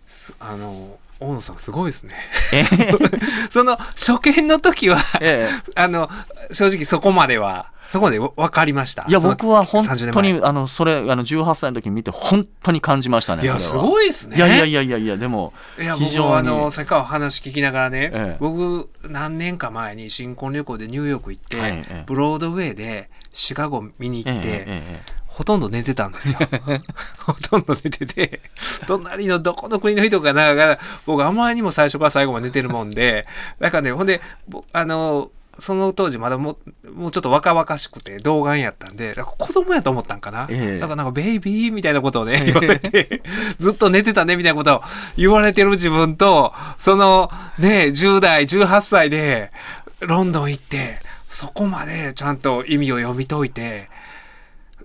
[0.06, 2.16] すあの大野さんすごいですね。
[2.54, 2.64] え
[3.52, 5.50] その初見の時はえ。
[5.76, 6.10] あの
[6.52, 9.04] 正直そこまではそこまで分かりました。
[9.08, 13.42] いや僕は本30当にあのそれあの18歳の時に見て本当に感じましたね。
[13.42, 14.38] いやすごいですね。
[14.38, 16.32] いやいやいやいやいやでもいや僕非常に。
[16.34, 18.38] はあのさっきからお話聞きながらね、ええ。
[18.40, 26.38] 僕何年か前に新婚旅行でニューヨーク行って、ブロードウェイでシカゴ見に行って、えほとんど寝てたんですよ。
[27.26, 28.42] ほとんど寝てて、
[28.86, 33.26] 隣のどこの国の人かながら、僕あまりにも最初から最後まで寝てるもんで、
[33.60, 40.48] なんかね、ほんで、ぼあの、その当時まだもうもうちょっと若々しくて童顔やったんで、なんか子供やと思ったんかな？
[40.50, 43.22] ええなんかなんかベイビーみたいなことをね、 言われて、
[43.60, 44.82] ずっと寝てたねみたいなことを
[45.18, 49.52] 言われてる自分と、そのね、10代、18歳で
[50.00, 53.90] ロンドン行って、そこまでちゃんと意味を読み解いて、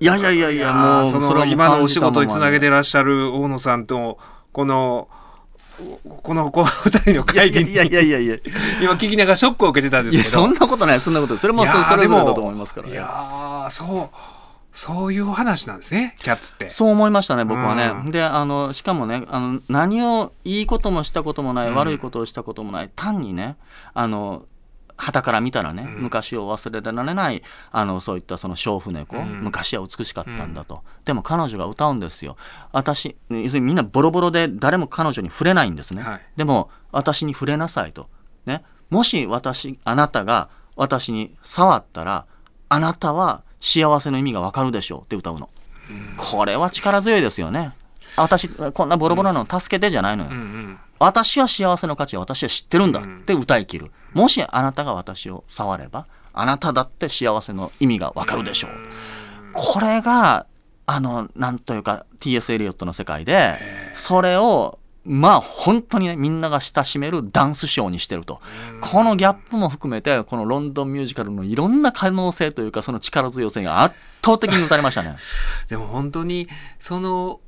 [0.00, 2.72] いやいやいやいや、もう、その今のお仕事につなげてる。
[2.72, 4.18] らっしゃる大野さんと
[4.52, 5.08] この
[6.22, 8.37] このこの二人の会議にいやいやいやいや。
[8.80, 11.37] 今聞きながらショックを受けてたんですけどそんなことない、そんなこと。
[11.37, 12.92] それもそそれぞれだと思いますからね。
[12.92, 14.16] いやーそう
[14.74, 17.92] そういう話なんですねキャッツってそう思いましたね、僕はね。
[18.06, 23.56] うんで、あの、しかもね、あの、何を、いいこともしたこともない、うん悪いことをしたこともない、単にね、
[23.94, 24.46] あの、
[24.96, 30.83] 旗から見たらね、うん昔を忘れられない、あの、そういったその娼婦猫、うん昔は美しかったんだと。
[31.04, 32.37] でも彼女が歌うんですよ。
[32.72, 36.02] 私、要するにみんなボロボロで誰も彼女に触れないんですね。
[36.02, 38.09] はいでも、私に触れなさいと。
[38.46, 38.62] ね。
[38.90, 42.26] もし私、あなたが私に触ったら、
[42.68, 45.50] あなたは幸せの意味がわかるでしょうって歌うの。
[46.16, 47.72] これは力強いですよね。
[48.16, 50.30] あ私、こんなボロボロなの助けてじゃないのよ。
[50.30, 53.90] うんうん私は幸せの価値を私は知ってるんだって歌い切る。
[54.12, 58.70] もしあなたが私を触れば、あなただって幸せの意味がわかるでしょう。
[59.52, 60.46] これが、
[60.87, 62.52] あの、なんというか T.S.
[62.52, 63.59] エリオットの世界で、
[63.94, 68.40] それを、まあ本当にね、みんなが親しめるダンスショーにしてると。
[68.80, 75.16] このギャップも含めて、このロンドンミュージカルのいろんな可能性というか、その力強さが圧倒的に打たれましたね。
[75.68, 76.48] でも本当に
[76.80, 77.40] その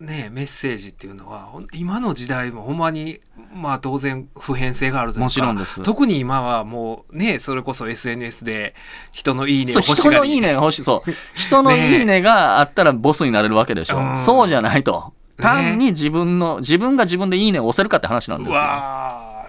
[0.00, 3.20] ねメッセージっていうのは今の時代もほんまに
[3.54, 8.74] まあ当然普遍性があるというかもちろんです特に今はもうねそれこそ SNS で
[9.12, 10.84] 人のいいね欲しがり人のいいねが欲しい。
[10.84, 11.10] そう。
[11.34, 13.98] 人のいいねがあったらボスになれるわけでしょ。
[13.98, 15.12] うんそうじゃないと。
[15.38, 18.60] ね単に自分の、自分が自分でいいねを押せるかって話なんですうよ。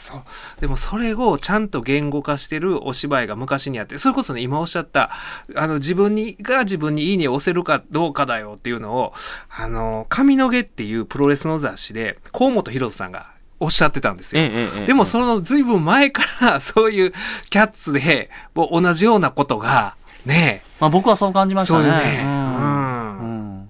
[0.01, 0.21] そう。
[0.59, 5.11] でもそれをちゃんと言語化してるお芝居が昔にあってそれこそね今おっしゃった
[5.55, 9.13] あの自分にが自分にいいねを押せるかどうかだよっていうのを
[9.49, 14.41] あの髪の毛っていうプロレスの雑誌で河本博さんがおっしゃってたんですよ。
[14.87, 17.13] でもそのずいぶん前から そういう
[17.51, 21.87] キャッツで同じようなことがねまあ僕はそう感じましたね。
[21.87, 22.23] ね。
[22.23, 23.69] うん。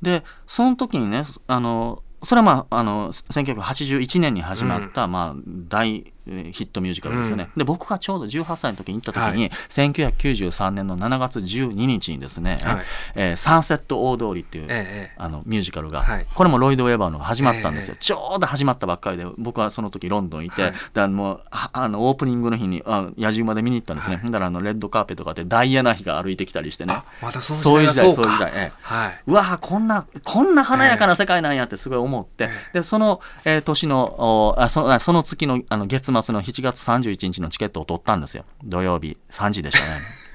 [0.00, 6.12] で、その時にね、あの、それはまあ、あの、1981年に始まった、まあ、大えー
[6.52, 12.84] ヒットミュージカルですよね、で僕がちょうど18歳の時に行った時に、1993年の7月12日にですね、はい。
[13.14, 16.26] えーサンセット大通りっていう、ええあのミュージカルが、はい。
[16.34, 21.08] これもロイド・ウェバーのが始まったんですよ、えちょうど始まったばっかりで僕はその時ロンドンいて、はい。
[21.08, 24.30] もうああのオープニングの日にあ野じ馬で見に行ったんですね、はい。
[24.30, 26.94] だらあのレッドカーペットがあってダイアナ妃が歩いてきたりしてね。
[26.94, 28.38] あまたそのそういう時代そうか。
[28.38, 28.72] そういう時代、ええ。
[28.82, 29.20] はい。
[29.26, 32.78] うわーこんなこんな華やかな世界なんやってすごい思って、え。
[32.78, 38.44] でその、えー年のおあそのあその月のあの月末の7月31日のチケットを取ったんですよ。
[38.64, 40.28] 土曜日3時でしたね。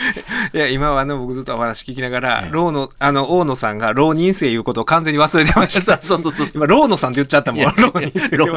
[0.54, 2.50] いや、今はあの、僕ずっとお話聞きながら、ええ。
[2.50, 6.00] ローの、あの、大野さんが浪人生いうことを完全に忘れてました。
[6.02, 7.64] そうそうそう今、ローノさんって言っちゃったもん。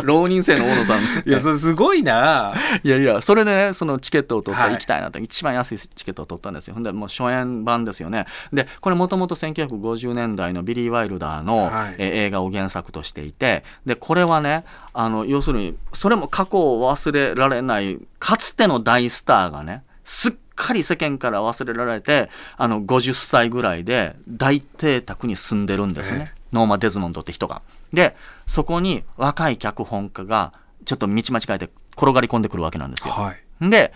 [0.04, 1.00] 浪人生の大野さん。
[1.26, 2.54] いや、それすごいな。
[2.84, 4.72] いやいや、それでね、そのチケットを取ってはい。
[4.74, 6.74] 行きたいなと、一番安いチケットを取ったんですよ。
[6.74, 8.26] ほんで、もう初演版ですよね。
[8.54, 11.96] で、これもともと1950年代のビリー・ワイルダーの、はい。
[11.98, 15.76] えー映画を原作としていて、で、これはね、あの、要するに、
[16.06, 26.32] それも過去を忘れられない、かつての大スターがね、すっかり世間から忘れられて、あの、50歳ぐらいで大邸宅に住んでるんですね。
[26.32, 27.64] えノーマ・デズモンドって人が。
[27.92, 28.16] で、
[28.46, 30.54] そこに若い脚本家が、
[30.86, 33.14] ちょっと道間違えて転がり込んでくるわけなんですよ。
[33.16, 33.70] はい。
[33.72, 33.92] で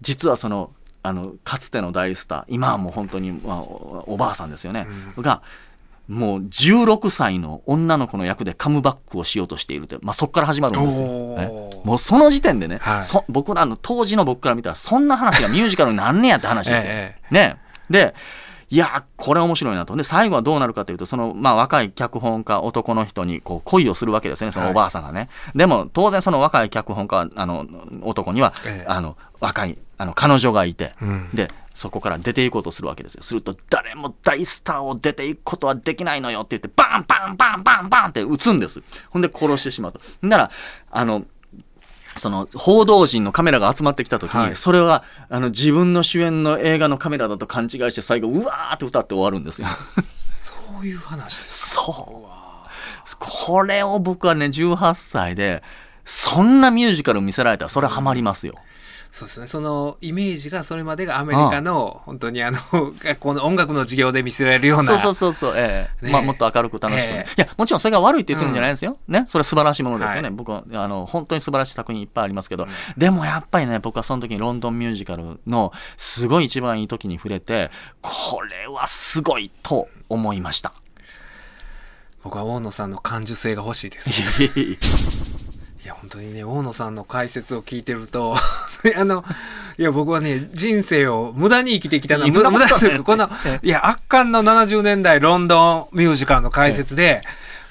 [0.00, 0.70] 実はその
[1.02, 5.42] あのかつての大スター今はもう本当に、まあ、おおばあさんですよね、が
[6.08, 11.06] もう16歳の女の子の役でカムバックをしようとしているって、まあ、そこから始まるんですよ、
[11.84, 13.02] もうその時点でね、はい。
[13.02, 16.92] そ僕らの当時の僕から見たらそんな話がミュージカルになんねやって話ですよ。
[16.94, 17.56] えね。
[17.90, 18.14] で
[18.70, 19.96] いやこれ面白いなと。
[19.96, 27.66] で最後はどうなるかというとその、まあ、若い脚本家男の人にこう恋をするわけですよねそのおばあさんがね、でも当然その若い脚本家あの
[28.02, 28.86] 男には、ええ。
[28.88, 31.28] あの若いあの彼女がいて、うん。
[31.32, 40.50] でそこから出ていこうとするわけですよすると誰も大スターを出ていくことはできないのよって言ってバンバンバンバンバンって撃つんですほんで殺してしまうとなら
[40.90, 41.24] あの
[42.16, 49.68] その報道陣のカメラが集まってきた時に、はいそれはあの自分の主演の映画のカメラだと勘違いして最後うわーって歌って終わるんですよ。
[50.40, 51.76] そういう話です。
[51.76, 55.62] そうこれを僕はね18歳で
[56.04, 58.54] そんなミュージカル見せられたらそれはハマりますよ。
[59.10, 59.46] そうですね。
[59.46, 62.58] そのイメージがそれまでがアメリカの、本当にあの、
[63.02, 64.84] 学校の音楽の授業で見せられるような。
[64.84, 66.04] そうそうそうそう、ええ。
[66.04, 66.10] ね。
[66.10, 67.10] えまあ、もっと明るく楽しく。
[67.10, 67.42] ね、え。
[67.42, 69.24] いやもちろんそれが悪いって言ってるんじゃないですよ、ね。
[69.26, 70.36] それは素晴らしいものですよね、はい。
[70.36, 72.66] 僕はあの本当に素晴らしい作品いっぱいありますけど、
[72.96, 77.70] でもやっぱりね僕はその時にロンドンミュージカルのすごい一番いい時に触れて
[78.02, 80.72] これはすごいと思いました。
[82.22, 84.10] 僕は大野さんの感受性が欲しいです。
[85.82, 88.36] いや、本当にね、大野さんの解説を聞いてると、
[88.96, 89.24] あの、
[89.78, 93.30] いや、僕はね、人生を無駄に生きてきたな、無駄無駄とないうかこの、
[93.62, 97.22] いや、圧巻の70年代ロンドンミュージカルの解説で、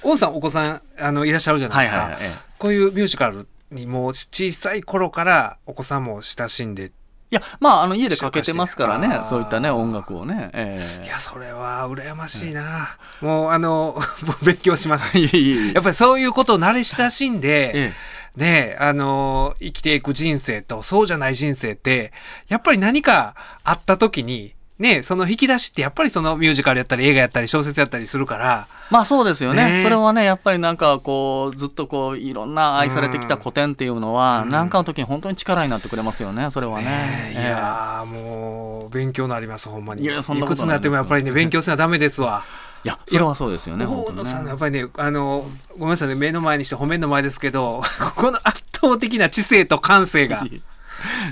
[0.02, 2.12] 大野さんお子さん、あの、いらっしゃるじゃないですか。
[2.58, 6.92] こういうミュージカルにもう小さい頃からお子さんも親しんで、
[7.30, 11.06] いやまああの家でかけてますからねそういったね音楽をね、ええ。
[11.06, 12.98] いや、それは羨ましいな。
[13.20, 14.00] もう、あの、
[14.44, 15.18] 勉強します。
[15.20, 17.94] やっぱりそういうことを慣れ親しんで、え
[18.38, 22.14] ねえ、あのー生きていく人生とそうじゃない人生って、
[22.48, 29.66] やっぱり何かあった時に、ねえ、その引き出しってやっぱりそのミュージカルやったり映画やったり小説やったりするから、まあそうですよね。
[29.66, 29.84] ねえ。
[29.84, 34.50] それはねやっぱりなんかこうずっとこういろんな愛されてきた古典っていうのはうん。
[34.50, 36.86] 何かの時に本当に力になってくれますよねそれはね。
[36.86, 37.34] ねえ。
[37.34, 37.40] いえ。
[37.40, 40.04] えやーもう勉強になります、ほんまに。
[40.04, 42.46] いやそんなことないくつになってもやっぱりね、勉強せなダメですわ。
[42.84, 47.82] いやそれはそうですよね大野さんのやねっぱりね、あの、ごめんなさいね、目の前にして褒めんの前ですけど、
[48.16, 50.46] この圧倒的な知性と感性が、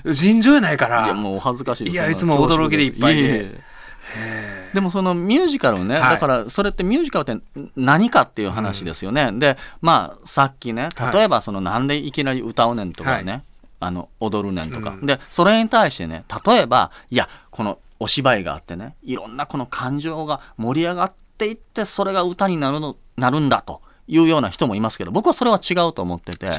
[0.05, 1.05] 尋常やないから。
[1.05, 1.93] いやもうお恥ずかしいです。
[1.93, 3.45] いやいつも驚きでいっぱいで。
[3.45, 3.61] え
[4.71, 4.71] え。
[4.73, 6.09] でもそのミュージカルね、はい。
[6.11, 7.41] だからそれってミュージカルって
[7.75, 13.41] 何かっていう話ですよね、でまあさっきね例えばそのなんでいきなり歌うねんとかね、はい。
[13.79, 15.05] あの踊るねんとか、うん。
[15.05, 26.49] でそれに対してね例えばいやこのお芝居があってねいろんなこの感情が盛り上がっていってそれが歌になるのなるんだというような人もいますけど僕はそれは違うと思ってて。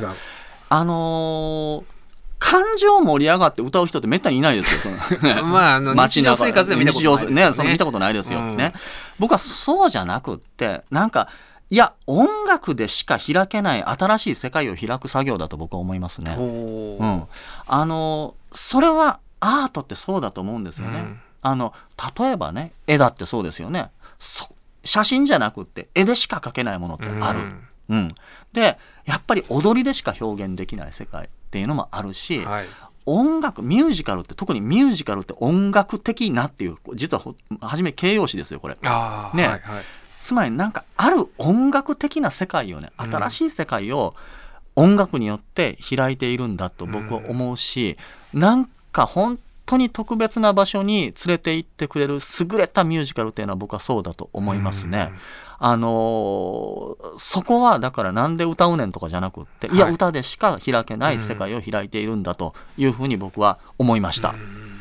[0.69, 1.97] あのー
[2.39, 4.95] 感情盛り上がって歌う人ってめったにいないですよ。
[5.43, 8.41] まああの 日常生活で見たことないですよねね、その見たことないですよ。
[8.41, 8.75] うんね。
[9.19, 11.29] 僕はそうじゃなくって、なんか、
[11.71, 16.37] いや、音楽でしか開けない新しい世界を開く作業だと僕は思いますね。
[16.39, 17.27] うん。
[17.67, 20.99] あの、それはアートってそうだと思うんですよね。
[20.99, 21.73] うんあの、
[22.19, 23.91] 例えばね、絵だってそうですよね。
[24.19, 24.49] そ
[24.87, 27.41] 写真じゃなくって、絵でしか描けないものってある。
[27.41, 28.15] うんうん。
[28.53, 32.67] で、やっぱり踊りでしか表現できない世界っていうのもあるし、はい。
[33.09, 39.85] 音楽ミュージカルって特にミュージカルって音楽的なっていう実はほ初め形容詞ですよこれああ、ねはいはい。
[40.19, 44.15] つまりなんかある音楽的な世界をねうん新しい世界を
[44.75, 47.97] 音楽によって開いているんだと僕は思うし、
[48.35, 55.13] なんか本当に特別な場所に連れて行ってくれる優れたミュージカルっていうのは僕はそうだと思いますね。
[55.59, 64.35] あのーそこはだからなんで歌うねんとかじゃなくって、い、やはい歌でしか開けない世界を開いているんだというふうに僕は思いました。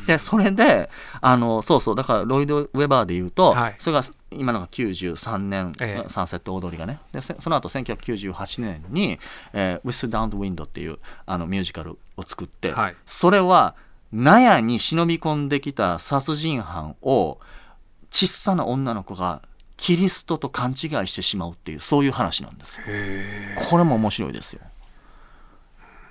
[0.06, 0.88] でそれで
[1.20, 3.74] あのそうそうだからロイド・ウェバーで言うと、はい。
[3.78, 6.08] それが今のが93年、ええ。
[6.08, 7.00] サンセット踊りがね。
[7.12, 9.18] でせその後1998年に
[9.52, 12.96] 「えー、With Down the Wind」っていうあのミュージカルを作って、はい。
[13.04, 13.74] それは
[14.12, 17.38] 納屋に忍び込んできた殺人犯を
[18.10, 19.42] 小さな女の子が
[19.76, 20.76] キリストと勘違い
[21.06, 22.80] してしまうっていうそういう話なんです。
[22.80, 22.86] よ
[23.68, 24.60] これも面白いですよ。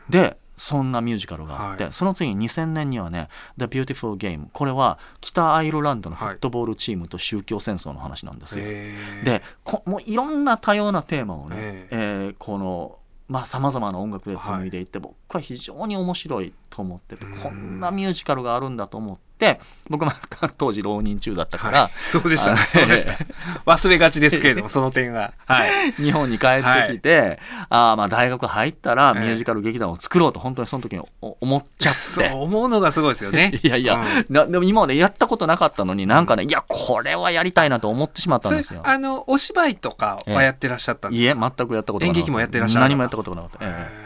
[0.10, 1.94] でそんなミュージカルがあって、はい。
[1.94, 3.28] その次に2000年にはね
[3.58, 9.24] 「The Beautiful Game」これは北アイルランドのフットボールチームと宗教戦争の話なんですよ、へー。
[9.26, 11.96] でこもういろんな多様なテーマをね、ええ。
[12.30, 19.60] ーこのまあさまざまな音楽で紡いでいって、僕は非常に面白いと思っててこんなミュージカルがあるんだと思って
[19.90, 22.60] 僕また 当時浪人中だったから、はい、そうでしたね。
[22.60, 23.14] あそうでした。
[23.66, 25.34] 忘れがちですけれどもその点は。
[25.46, 25.70] はい。
[25.94, 32.00] 日本に帰ってきて、あーまあ大学入ったらミュージカル劇団を作ろうと本当にその時にお思っちゃって。
[32.02, 33.60] そう思うのがすごいですよね。
[33.64, 34.34] いやいや、うん。
[34.34, 38.82] なでも今までやったことなかったのになんかね、いやこれはやりたいなと思ってしまったんですよ。
[38.84, 42.20] あのお芝居とかはやってらっしゃったんですか、いえ全くやったことがなかった。
[42.20, 42.80] 演劇もやってらっしゃった。
[42.82, 44.05] 何もやったことがなかった、ええ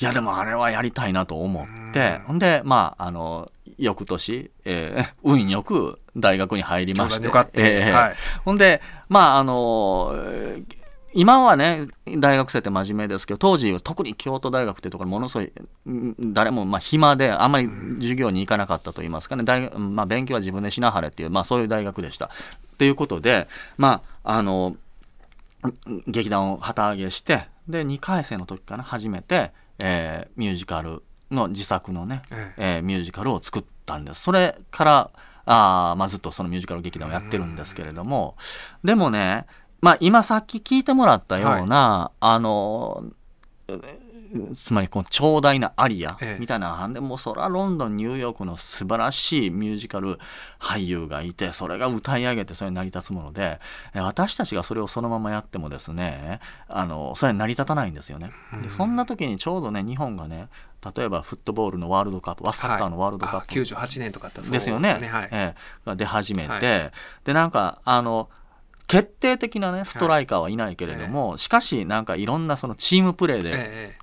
[0.00, 2.20] いやでもあれはやりたいなと思って。
[2.26, 7.26] ほんでまああの翌年、えー 運よく大学に入りまして。
[7.26, 8.14] よかって、ええはい、
[8.44, 10.82] ほんでまああのえー
[11.14, 11.88] 今はね
[12.18, 15.52] 大学生って真面目ですけど当時特に京都大学っていうところものすごい
[15.90, 19.44] ん誰もまあ暇であんまり授業に行かなかったといいますかね。
[19.44, 22.30] 大学、まあ、勉強は自分でしなはれっていう、まあ、そういう大学でした。
[22.78, 24.76] ということでまああの
[26.06, 29.52] 劇団を旗揚げしてで2回生の時かな初めて、
[29.82, 32.78] えーミュージカルの自作のね、ええ。
[32.78, 34.22] ーミュージカルを作ったんです。
[34.22, 35.10] それから
[35.44, 38.36] あー、まあ、ずっとそのミュージカル劇団をやってるんですけれども
[38.84, 39.46] でもね、
[39.80, 43.04] まあ、今さっき聞いてもらったような、あの
[44.56, 46.40] つまりこの長大なアリアええ。
[46.40, 50.18] みたいなのでもうそらロンドンニューヨークの素晴らしいミュージカル
[50.58, 53.58] 俳優がいてそれが歌い上げてそれに成り立つもので
[53.94, 58.30] え私たちがそれをそのままやってもですねあのそれは成り立たないんですよね。
[58.62, 60.48] でそんな時にちょうどね日本がね
[60.96, 64.92] 例えばフットボールのワールドカップはサッカーのワールドカップ、あ98年とかですよね。
[64.92, 65.28] はい。
[65.30, 65.54] ええ。
[65.86, 66.92] が出始めて、はい。
[67.24, 68.28] でなんかあの
[68.92, 73.96] 決定的なねストライカーはいないけれども、しかしなんかいろんなそのチームプレーで、え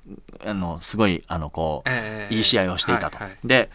[0.43, 3.17] あのすごいあのこう、えええいい試合をしていたと。
[3.19, 3.37] はいはい。
[3.47, 3.69] で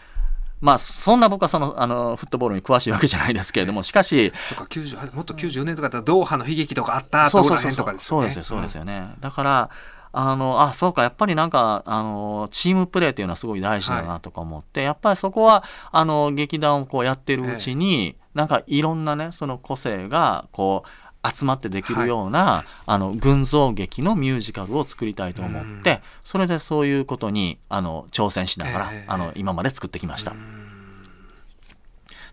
[0.59, 7.99] まあそんな僕はそのあのフットボールに詳しいわけじゃないですけれどもしかしそうか98もっと94年とかだったらドーハの悲劇とかあったとかですよね。
[7.99, 9.69] そうですよそうですよね、だから
[10.11, 20.89] あのあそうかやっぱりなんかあのチームプレーっていうのはすごい大事だなとか思って、やっぱりそこはあの劇団をこうやってるうちに、なんかいろんなねその個性がこう
[21.33, 25.99] 集まってできるような、あの群像劇のミュージカルを作りたいと思って、うん。
[26.23, 29.05] それでそういうことにあの挑戦しながら、ええ。
[29.07, 30.33] あの今まで作ってきました。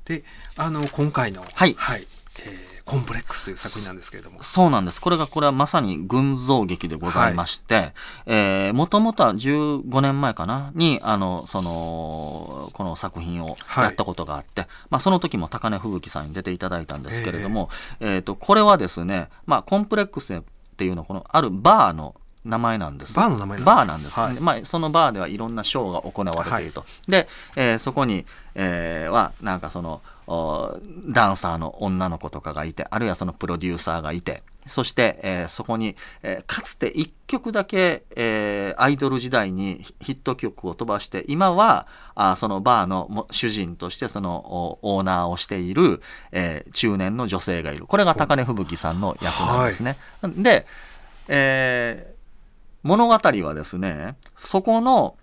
[0.05, 0.24] で
[0.57, 1.76] あの今回の、はい。
[2.40, 4.43] えーコンプレックス」という作品なんですけれども。
[4.43, 5.01] そうなんです。
[5.01, 7.95] これが、これはまさに群像劇でございまして、
[8.26, 17.70] えー、もともとは15年前かな、に、あの、その、この作品をやったことがあって、まあ、その時も高根吹雪さんに出ていただいたんですけれども、
[18.01, 20.43] えっ、と、これはですね、まあ、コンプレックスっ
[20.76, 22.14] ていうのは、この、あるバーの
[22.45, 23.14] 名前なんです。
[23.14, 23.64] バーの名前なんです。
[23.64, 24.41] かバーなんです、はい。
[24.41, 26.85] まあ、そのバーではいろんなショーが行われていると。
[27.07, 46.01] で、えーそこに、えーは、なんかその、おダンサーの女の子とかがいて、あるいはそのプロデューサーがいて、そして、えーそこに、えーかつて一曲だけ、えーアイドル時代にヒット曲を飛ばして、今は、あそのバーのも主人としてそのおオーナーをしている、
[46.31, 47.87] えー中年の女性がいる。
[47.87, 49.97] これが高根吹雪さんの役なんですね。
[50.37, 50.66] で、
[51.29, 52.12] えー
[52.85, 55.16] 物語はですね、そこの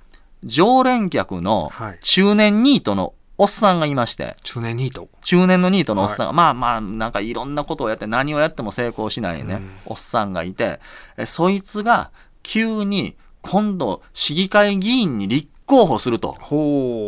[0.46, 5.08] 常連客のはい中年ニートのおっさんがいまして、中年ニート？
[5.24, 9.72] 中年のニートのおっさんが、まあまあ、なんかいろんなことをやって何をやっても成功しないね、うん。
[9.86, 10.82] おっさんがいて、
[11.16, 12.12] えそいつが
[12.44, 16.36] 急に今度市議会議員に立候補すると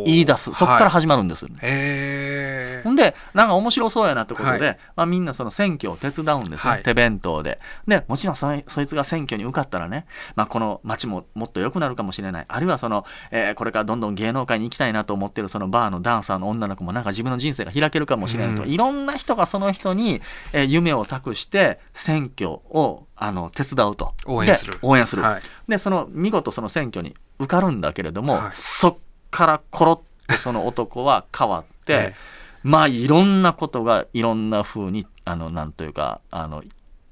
[0.06, 0.54] 言い出す。
[0.54, 4.78] そこからはい始まるんです、へえほんでなんか面白そうやなってことで、はい。
[4.94, 6.82] まあ、みんなその選挙を手伝うんですね、はい。
[6.82, 7.58] 手弁当で。
[7.88, 10.06] でもちろんそいそいつが選挙に受かったらね、
[10.36, 12.44] まあ、この街ももっと良くなるかもしれない。
[12.46, 18.68] あるいはその、えーこれからどんどん芸能界に行きたいなと思ってるそのバーのダンサーの女の子もなんか自分の人生が開けるかもしれないと、うん。
[18.68, 20.20] いろんな人がその人に、
[20.52, 24.14] えー夢を託して選挙をあの手伝うと。
[24.26, 24.72] 応援する。
[24.74, 25.42] で応援する、はい。
[25.68, 28.50] でその見事その選挙に受かるんだけれども、はい。
[28.52, 28.96] そっ
[29.30, 29.96] からコロッ
[30.32, 32.14] とその男は変わって、え
[32.62, 36.62] まあいろんなことがいろんな風にあのなんというかあの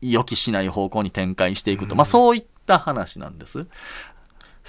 [0.01, 3.67] 予期しない方向に展開していくと、うんまあそういった話なんです。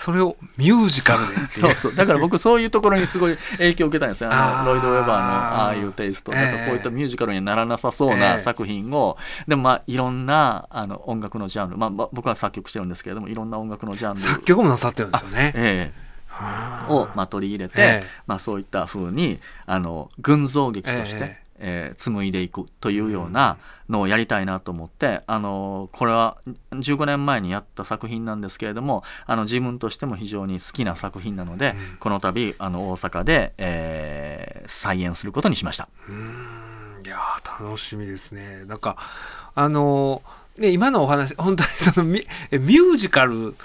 [0.01, 1.95] それをミュージカルで そうそう。
[1.95, 4.31] だから僕そういうところにすごい影響を受けたんですよ。
[4.33, 6.41] あのロイド・ウェバーのああいうテイスト、ええ。
[6.41, 9.15] なんかこういったミュージカルにならなさそうえなえ作品を、
[9.47, 14.19] でもまあいろんなあの音楽のジャンル、まあ、まあ僕は作曲してるんですけれどもいろんな音楽のジャンル。
[14.19, 15.51] 作曲もなさってるんですよね。
[15.53, 15.91] え
[16.29, 18.07] はえを、まあ、取り入れて、ええ。
[18.25, 23.57] まあ、そういった風にあの群像劇として、えええー紡いでいくというような
[23.87, 26.37] のをやりたいなと思って、あのこれは
[26.71, 35.87] 15年前にやった作品なんですけれどもあの自分としても非常に好きな作品なので、うんこの度あの大阪で、えー再演することにしました。
[36.07, 38.63] うーんいやー楽しみですね。
[38.65, 38.97] なんか
[39.55, 43.55] あのーね今のお話本当にそのミュージカル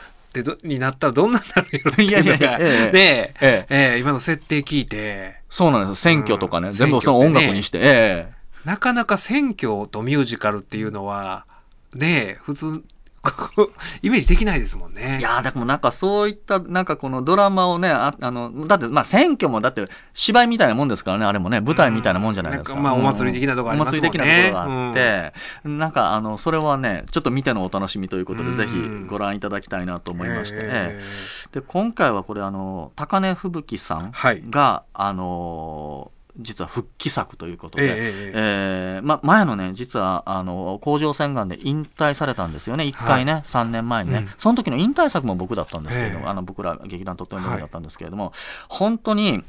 [0.40, 7.82] ってどになったらどんなになるんやろっていうのがいやいやいやええねえええええ今の設定聞いてそうなんですよ選挙とかね、うん全部その音楽にして、え
[8.32, 11.46] えなかなか選挙とミュージカルっていうのは
[11.94, 12.82] ねえ普通
[14.02, 15.18] イメージできないですもんね。
[15.20, 21.60] いやーでもなんかそういったなんかこのドラマをねああのだってまあ選挙もだって芝居みたいなもんですからねあれもね。
[21.60, 22.78] 舞台みたいなもんじゃないですか,、うん。
[22.78, 28.56] かまあお祭り的なとこありますお祭り的なところがあって、なんかあのそれはねちょっと見てのお楽しみということで、うん。
[28.56, 28.70] ぜひ
[29.08, 30.98] ご覧いただきたいなと思いまして、
[31.52, 34.42] で今回はこれあの高根吹雪さんはい。
[34.48, 42.84] が、あの実は復帰作ということで、えええーま、前のね実はあの甲状腺がんで引退されたんですよね。
[42.84, 44.28] 1回ね、3年前にね、うん。
[44.38, 46.30] その時の引退作も僕だったんですけれども、ええ。
[46.30, 48.32] あの僕ら劇団とってもだったんですけれども、
[48.68, 49.42] 本当に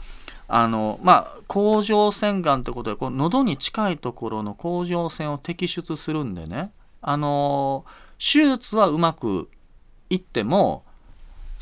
[0.48, 6.72] あのまあ甲状腺がんってことでこう喉に近いところの甲状腺を摘出するんでね
[7.02, 7.86] あの
[8.18, 9.50] 手術はうまく
[10.10, 10.86] いっても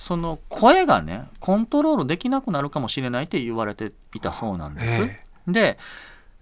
[0.06, 5.02] その声がねコントロールできなくなるかもしれないって言われていたそうなんです。
[5.02, 5.80] えで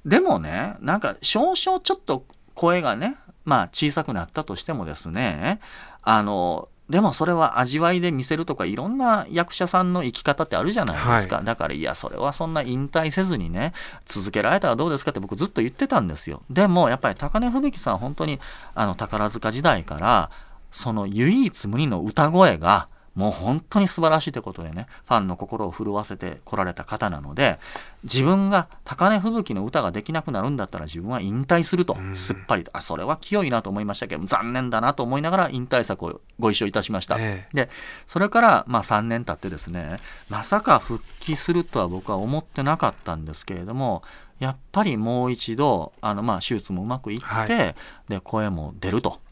[0.05, 5.61] でもねなんか少々ちょっと声がねまあ小さくなったとしてもですね
[6.01, 13.71] あのでもそれは味わいで見せるとかいろんな役者さんの生き方ってあるじゃないですか、だからいやそれはそんな引退せずにね
[14.05, 16.41] 続けられたらどうですかって僕ずっと言ってたんですよ。
[16.49, 18.41] でもやっぱり高根吹雪さん本当に
[18.75, 20.31] あの宝塚時代から
[20.69, 27.59] その唯一無二の歌声がもう本当に素晴らしいということでねファンの心を震わせてこられた方なので
[28.03, 37.17] 自分が高根吹雪の歌ができなくなるんだったら自分は引退するとうんすっぱりとあそれは清いなと思いましたけど残念だなと思いながら引退作をご一緒いたしました。
[37.19, 37.69] えで
[38.07, 39.99] それからまあ3年経ってですね
[40.29, 44.03] まさか復帰するとは僕は思ってなかったんですけれども
[44.39, 47.75] やっぱりもう一度あのまあ手術もうまくいって、はい
[48.09, 49.22] で声も出ると。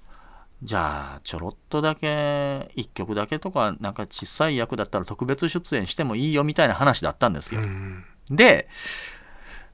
[0.64, 2.08] じゃあちょろっとだけ
[2.76, 7.62] 1曲だけとかなんか小さい役だったら特別出演してもいいよみたいな話だったんですよ。
[7.62, 8.70] うんで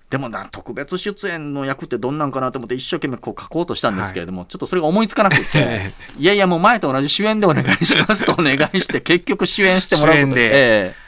[0.09, 10.45] でもな特別出演の役ってどんなんかなと思って一生懸命こう書こうとしたんですけれども、ちょっとそれが思いつかなくてえ いやいやもう前と同じ主演でお願いしますとお願いして 結局主演してもらうことで。
[10.45, 11.07] ええ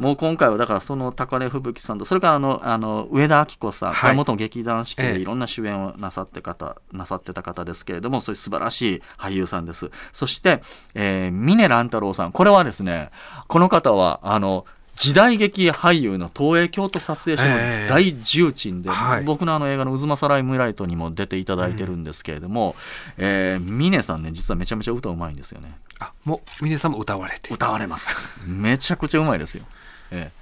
[0.00, 4.16] もう今回はだからその高根吹雪さんとそれからあのあの上田明子さん、はい。
[4.16, 5.12] 元劇団四季ええ。
[5.12, 9.90] でいろんな主演をなさって方なさってた方ですけれどもそういう素晴らしい俳優さんです。
[10.12, 10.62] そして、
[10.94, 12.32] えー、峰蘭太郎さん。
[12.32, 13.10] これはですね
[13.46, 14.64] この方はあの
[14.96, 17.88] 時代劇俳優の東映京都撮影所のええ。
[17.88, 19.24] 大重鎮で、はい。
[19.24, 22.74] 僕のあの映画の「渦政ライムライト」にも出ていただいてるんですけれども、
[23.16, 25.78] えー峰さんね実はめちゃめちゃ歌うまいんですよね。
[26.00, 28.14] あもう峰さんも歌われて歌われます。
[28.46, 29.64] めちゃくちゃうまいですよ、
[30.10, 30.40] ええ。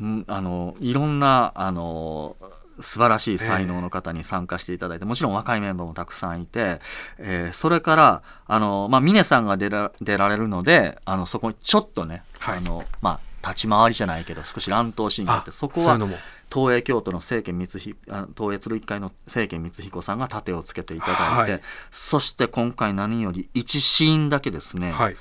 [0.00, 2.36] うんあのいろんなあの
[2.80, 6.80] 素晴らしい才能の方に参加していただいて、もちろん若いメンバーもたくさんいて、
[7.18, 12.58] えーそれからあの、まあ、峰さんが出ら出られるのであのそこにちょっとね、はい。
[12.58, 15.98] あのまあ、立ち回りじゃないけど少し乱闘シーンがあってあそこは
[16.52, 21.60] 東映京都の清家光彦あ東映鶴一会の清家光彦さんが盾をつけていただいて、はい。
[21.90, 25.16] そして今回何より1シーンだけですね、はい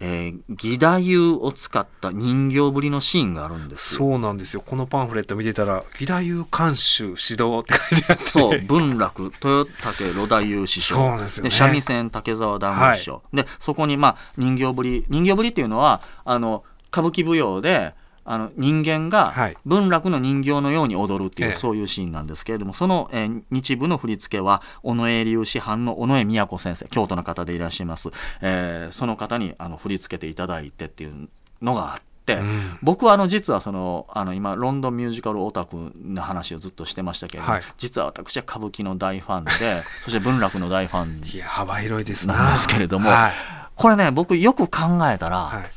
[0.00, 0.98] えー義太
[1.38, 3.98] 夫を使った人形ぶりのシーンがあるんですよ。
[3.98, 4.62] そうなんですよ。
[4.64, 10.94] このパンフレット見てたら義太夫監修指導って書いてあってそう文楽豊竹露太夫師匠。
[10.96, 11.50] そうなんですよね。
[11.50, 17.94] 三味線竹澤団子師匠、でそこにまあ人形ぶり人形ぶりっていうのはあの歌舞伎舞踊で
[18.30, 19.56] あの人間がはい。
[19.64, 21.56] 文楽の人形のように踊るっていう、ええ。
[21.56, 28.10] そういうシーンなんですけれどもその、えー日舞の振り付けは尾上流師範の尾上都先生京都の方でいらっしゃいます、
[28.42, 31.28] えーその方にあの振り付けていただいてっていう
[31.62, 32.78] のがあって、うん。
[32.82, 37.62] 僕はあの実はそのあの今ロンドンミュージカルオタクの話をずっとしてましたけれども、はい。
[37.78, 42.34] 実は私は歌舞伎の大ファンで そして文楽の大ファンいや幅広いですな。
[42.34, 43.32] なんですけれどもはい。
[43.74, 45.70] これね僕よく考えたら、はい。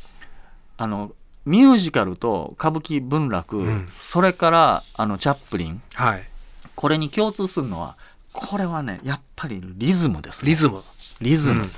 [0.76, 1.12] あの
[1.44, 3.88] ミュージカルと歌舞伎文楽、うん。
[3.98, 5.82] それからあのチャップリン。
[5.94, 6.22] はい。
[6.74, 7.96] これに共通するのは
[8.32, 10.82] これはねやっぱりリズムです、ね、リズム。
[11.20, 11.70] リズム、うん。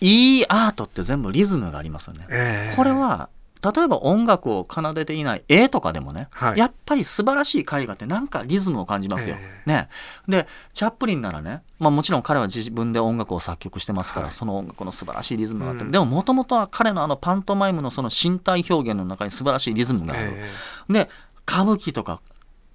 [0.00, 2.76] いいアートって全部リズムがありますよね、ええ。
[2.76, 3.28] これは
[3.64, 9.36] 例えば音楽を奏でていない絵とかでもね、はいやっぱり素晴らしい絵画ってなんかリズムを感じますよ。
[9.38, 9.88] えね。
[10.28, 20.32] で、チャップリンならね、まあもちろん彼は自分で音楽を作曲してますから、はいその音楽の素晴らしいリズムがあって、うんでももともとは彼のあのパントマイムのその身体表現の中に素晴らしいリズムがある。
[20.34, 20.50] え
[20.92, 21.08] で、
[21.48, 22.20] 歌舞伎とか、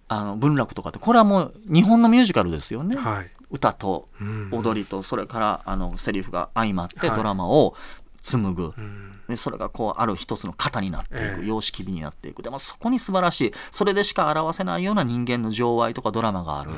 [0.08, 2.96] あの文楽とかって、これはもう日本のミュージカルですよね。
[2.98, 7.76] えはい歌とうん踊りと、それからあのセリフが相まってはいドラマを
[8.22, 8.74] 紡ぐ。
[8.78, 9.22] うん。
[9.28, 11.48] でそれがこうある一つの型になっていく、ええ。
[11.48, 12.42] 様式美になっていく。
[12.42, 13.54] でもそこに素晴らしい。
[13.72, 16.72] それでしか表せないような人間の情愛とかドラマがある、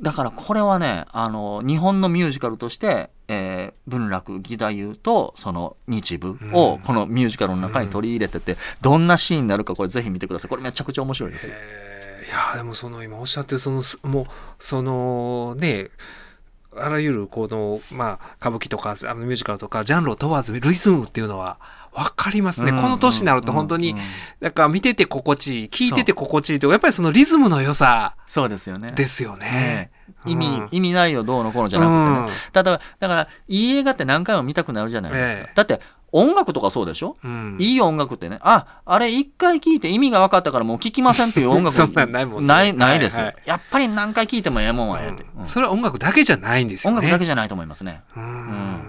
[0.00, 6.80] だからこれはねあの日本のミュージカルとして、えー文楽義太夫とその日舞をうん。
[6.80, 10.48] このミュージカルの中に取り入れてて、どんなシーンになるかこれぜひ見てください。
[10.48, 14.26] これめちゃくちゃ面白いですいやでもその今おっしゃってるそのすもう
[14.58, 15.90] そのね
[16.76, 21.58] あらゆるこのまあ歌舞伎とかあのミュージカルとかジャンルを問わずリズムっていうのは
[21.92, 23.94] 分かりますね、うんこの年になると本当に、
[24.40, 28.92] うんから見てて心地いい聞いてて心地いいとかやっぱりそのリズムの良さそうですよね。
[28.92, 29.46] ですよね。
[29.46, 29.90] ね。
[30.26, 30.68] 意味、うん。
[30.70, 32.52] 意味ないよどうのこうのじゃなくてね、うん。
[32.52, 35.52] ただだからいい映画って何回も見たくなるじゃないですか、ええ。
[35.54, 35.80] だって
[36.16, 37.16] 音楽とかそうでしょ？
[37.24, 37.56] うん。
[37.58, 42.46] いい音楽ってね、あ、あれ一回聴いて意味が分かったからもう聴きませんっていう音楽 そんなんないもんね。
[42.46, 45.40] ない、ないですよ、はいはいやっぱり何回聴いてもええもんはええって、うん。
[45.40, 46.98] うんそれは音楽だけじゃないんですよね。
[46.98, 48.02] 音楽だけじゃないと思いますね。
[48.16, 48.22] うん。
[48.22, 48.80] ん。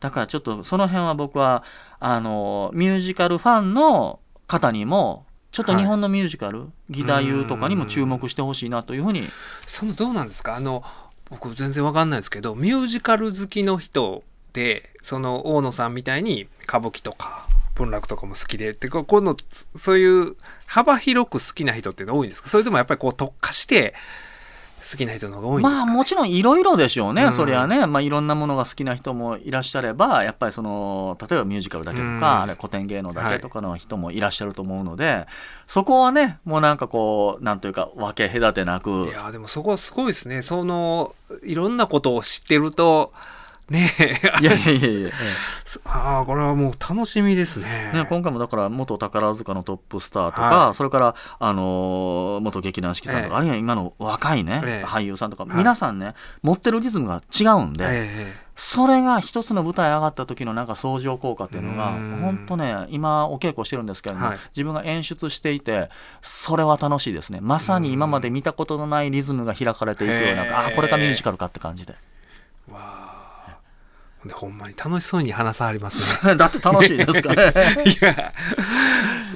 [0.00, 1.64] だからちょっとその辺は僕は、
[1.98, 9.26] あの、ミュージカルファンの方にも、ちょっと日本のミュージカル、義太夫とかにも注目してほしいなというふうに、
[9.66, 10.54] そのどうなんですか？
[10.56, 10.84] あの
[11.30, 14.22] 僕全然わかんないですけどミュージカル好きの人
[14.56, 20.34] でその大野さんみたいに歌舞伎とか文楽とかも好きでってここのつそういう
[20.64, 22.48] 幅広く好きな人って多いんですか？
[22.48, 23.94] それともやっぱりこう特化して
[24.90, 27.32] 好きな人の方が多いんですか、まあもちろんいろいろでしょうね、うん。
[27.32, 32.54] そりゃね、まあ、いろんなものが好きな人もいらっしゃればやっぱりその例えばミュージカルだけとか、うん。
[32.54, 35.26] 古典芸能だけとかの人もいらっしゃると思うので、
[35.66, 39.08] そこはねもうなんかこうなんというか分け隔てなく。
[39.08, 40.40] いやでもそこはすごいですね。
[40.40, 43.12] そのいろんなことを知ってると
[43.70, 44.16] ねえ。
[44.42, 44.88] いやいやいや。
[45.00, 45.10] いや、
[45.86, 47.90] ああこれはもう楽しみですね。
[47.92, 50.74] ね、今回もだから元宝塚のトップスターとか、はい。
[50.74, 54.86] それから、あのー元劇団四季さんとか、ええあるいは今の若いね、ええ。
[54.86, 55.56] 俳優さんとか、はい。
[55.56, 62.18] 皆さんね持ってるリズムが違うんで、えそれが一つの舞台上がった時のなんか相乗効果っていうのがうん。
[62.22, 64.38] 本当ね今お稽古してるんですけれども、はい。
[64.54, 65.90] 自分が演出していて
[66.22, 67.40] それは楽しいですね。
[67.42, 71.96] まさに今まで見たことのないリズムが開かれていくようへなーあこれがミュージカルかって感じで
[74.28, 76.34] でほんまに楽しそうに話さはりますね。
[76.36, 77.84] だって楽しいですからね。
[77.84, 78.32] いや、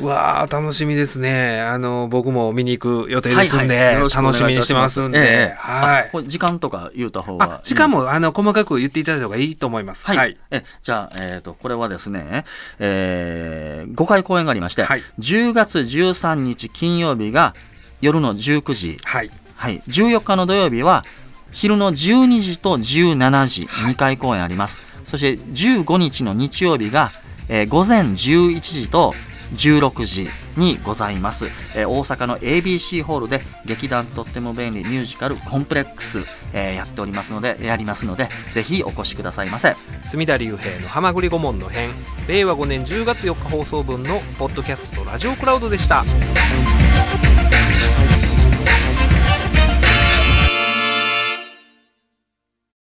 [0.01, 1.61] うわあ楽しみですね。
[1.61, 4.11] あの、僕も見に行く予定ですんで、はいはい。
[4.11, 5.23] 楽しみにしてますんで、え
[5.53, 6.27] えはい。
[6.27, 10.05] 時間とか言うた方があ、時間も、あの、細かく言っていただいた方がいいと思います。
[10.07, 10.37] はい。
[10.51, 12.45] えじゃあ、えっ、と、これはですね、
[12.79, 15.03] えー、5回公演がありまして、はい。
[15.19, 17.55] 10月13日金曜日が
[18.01, 19.31] 夜の19時、はい。
[19.61, 21.05] はい、14日の土曜日は
[21.53, 24.83] 昼の12時と17時、2回公演あります。
[25.05, 27.11] そして15日の日曜日が、
[27.49, 29.13] えー午前11時と
[29.55, 36.21] 16時にございます、えー大阪の ABC ホールで劇団とっても便利ミュージカルコンプレックス、
[36.53, 39.75] えーやっておりますのでやりますのでぜひお越しくださいませ
[40.05, 41.91] 隅田隆平の「はまぐり顧問の編」
[42.29, 46.05] 令和5年10月4日放送分のポッドキャストとラジオクラウドでした。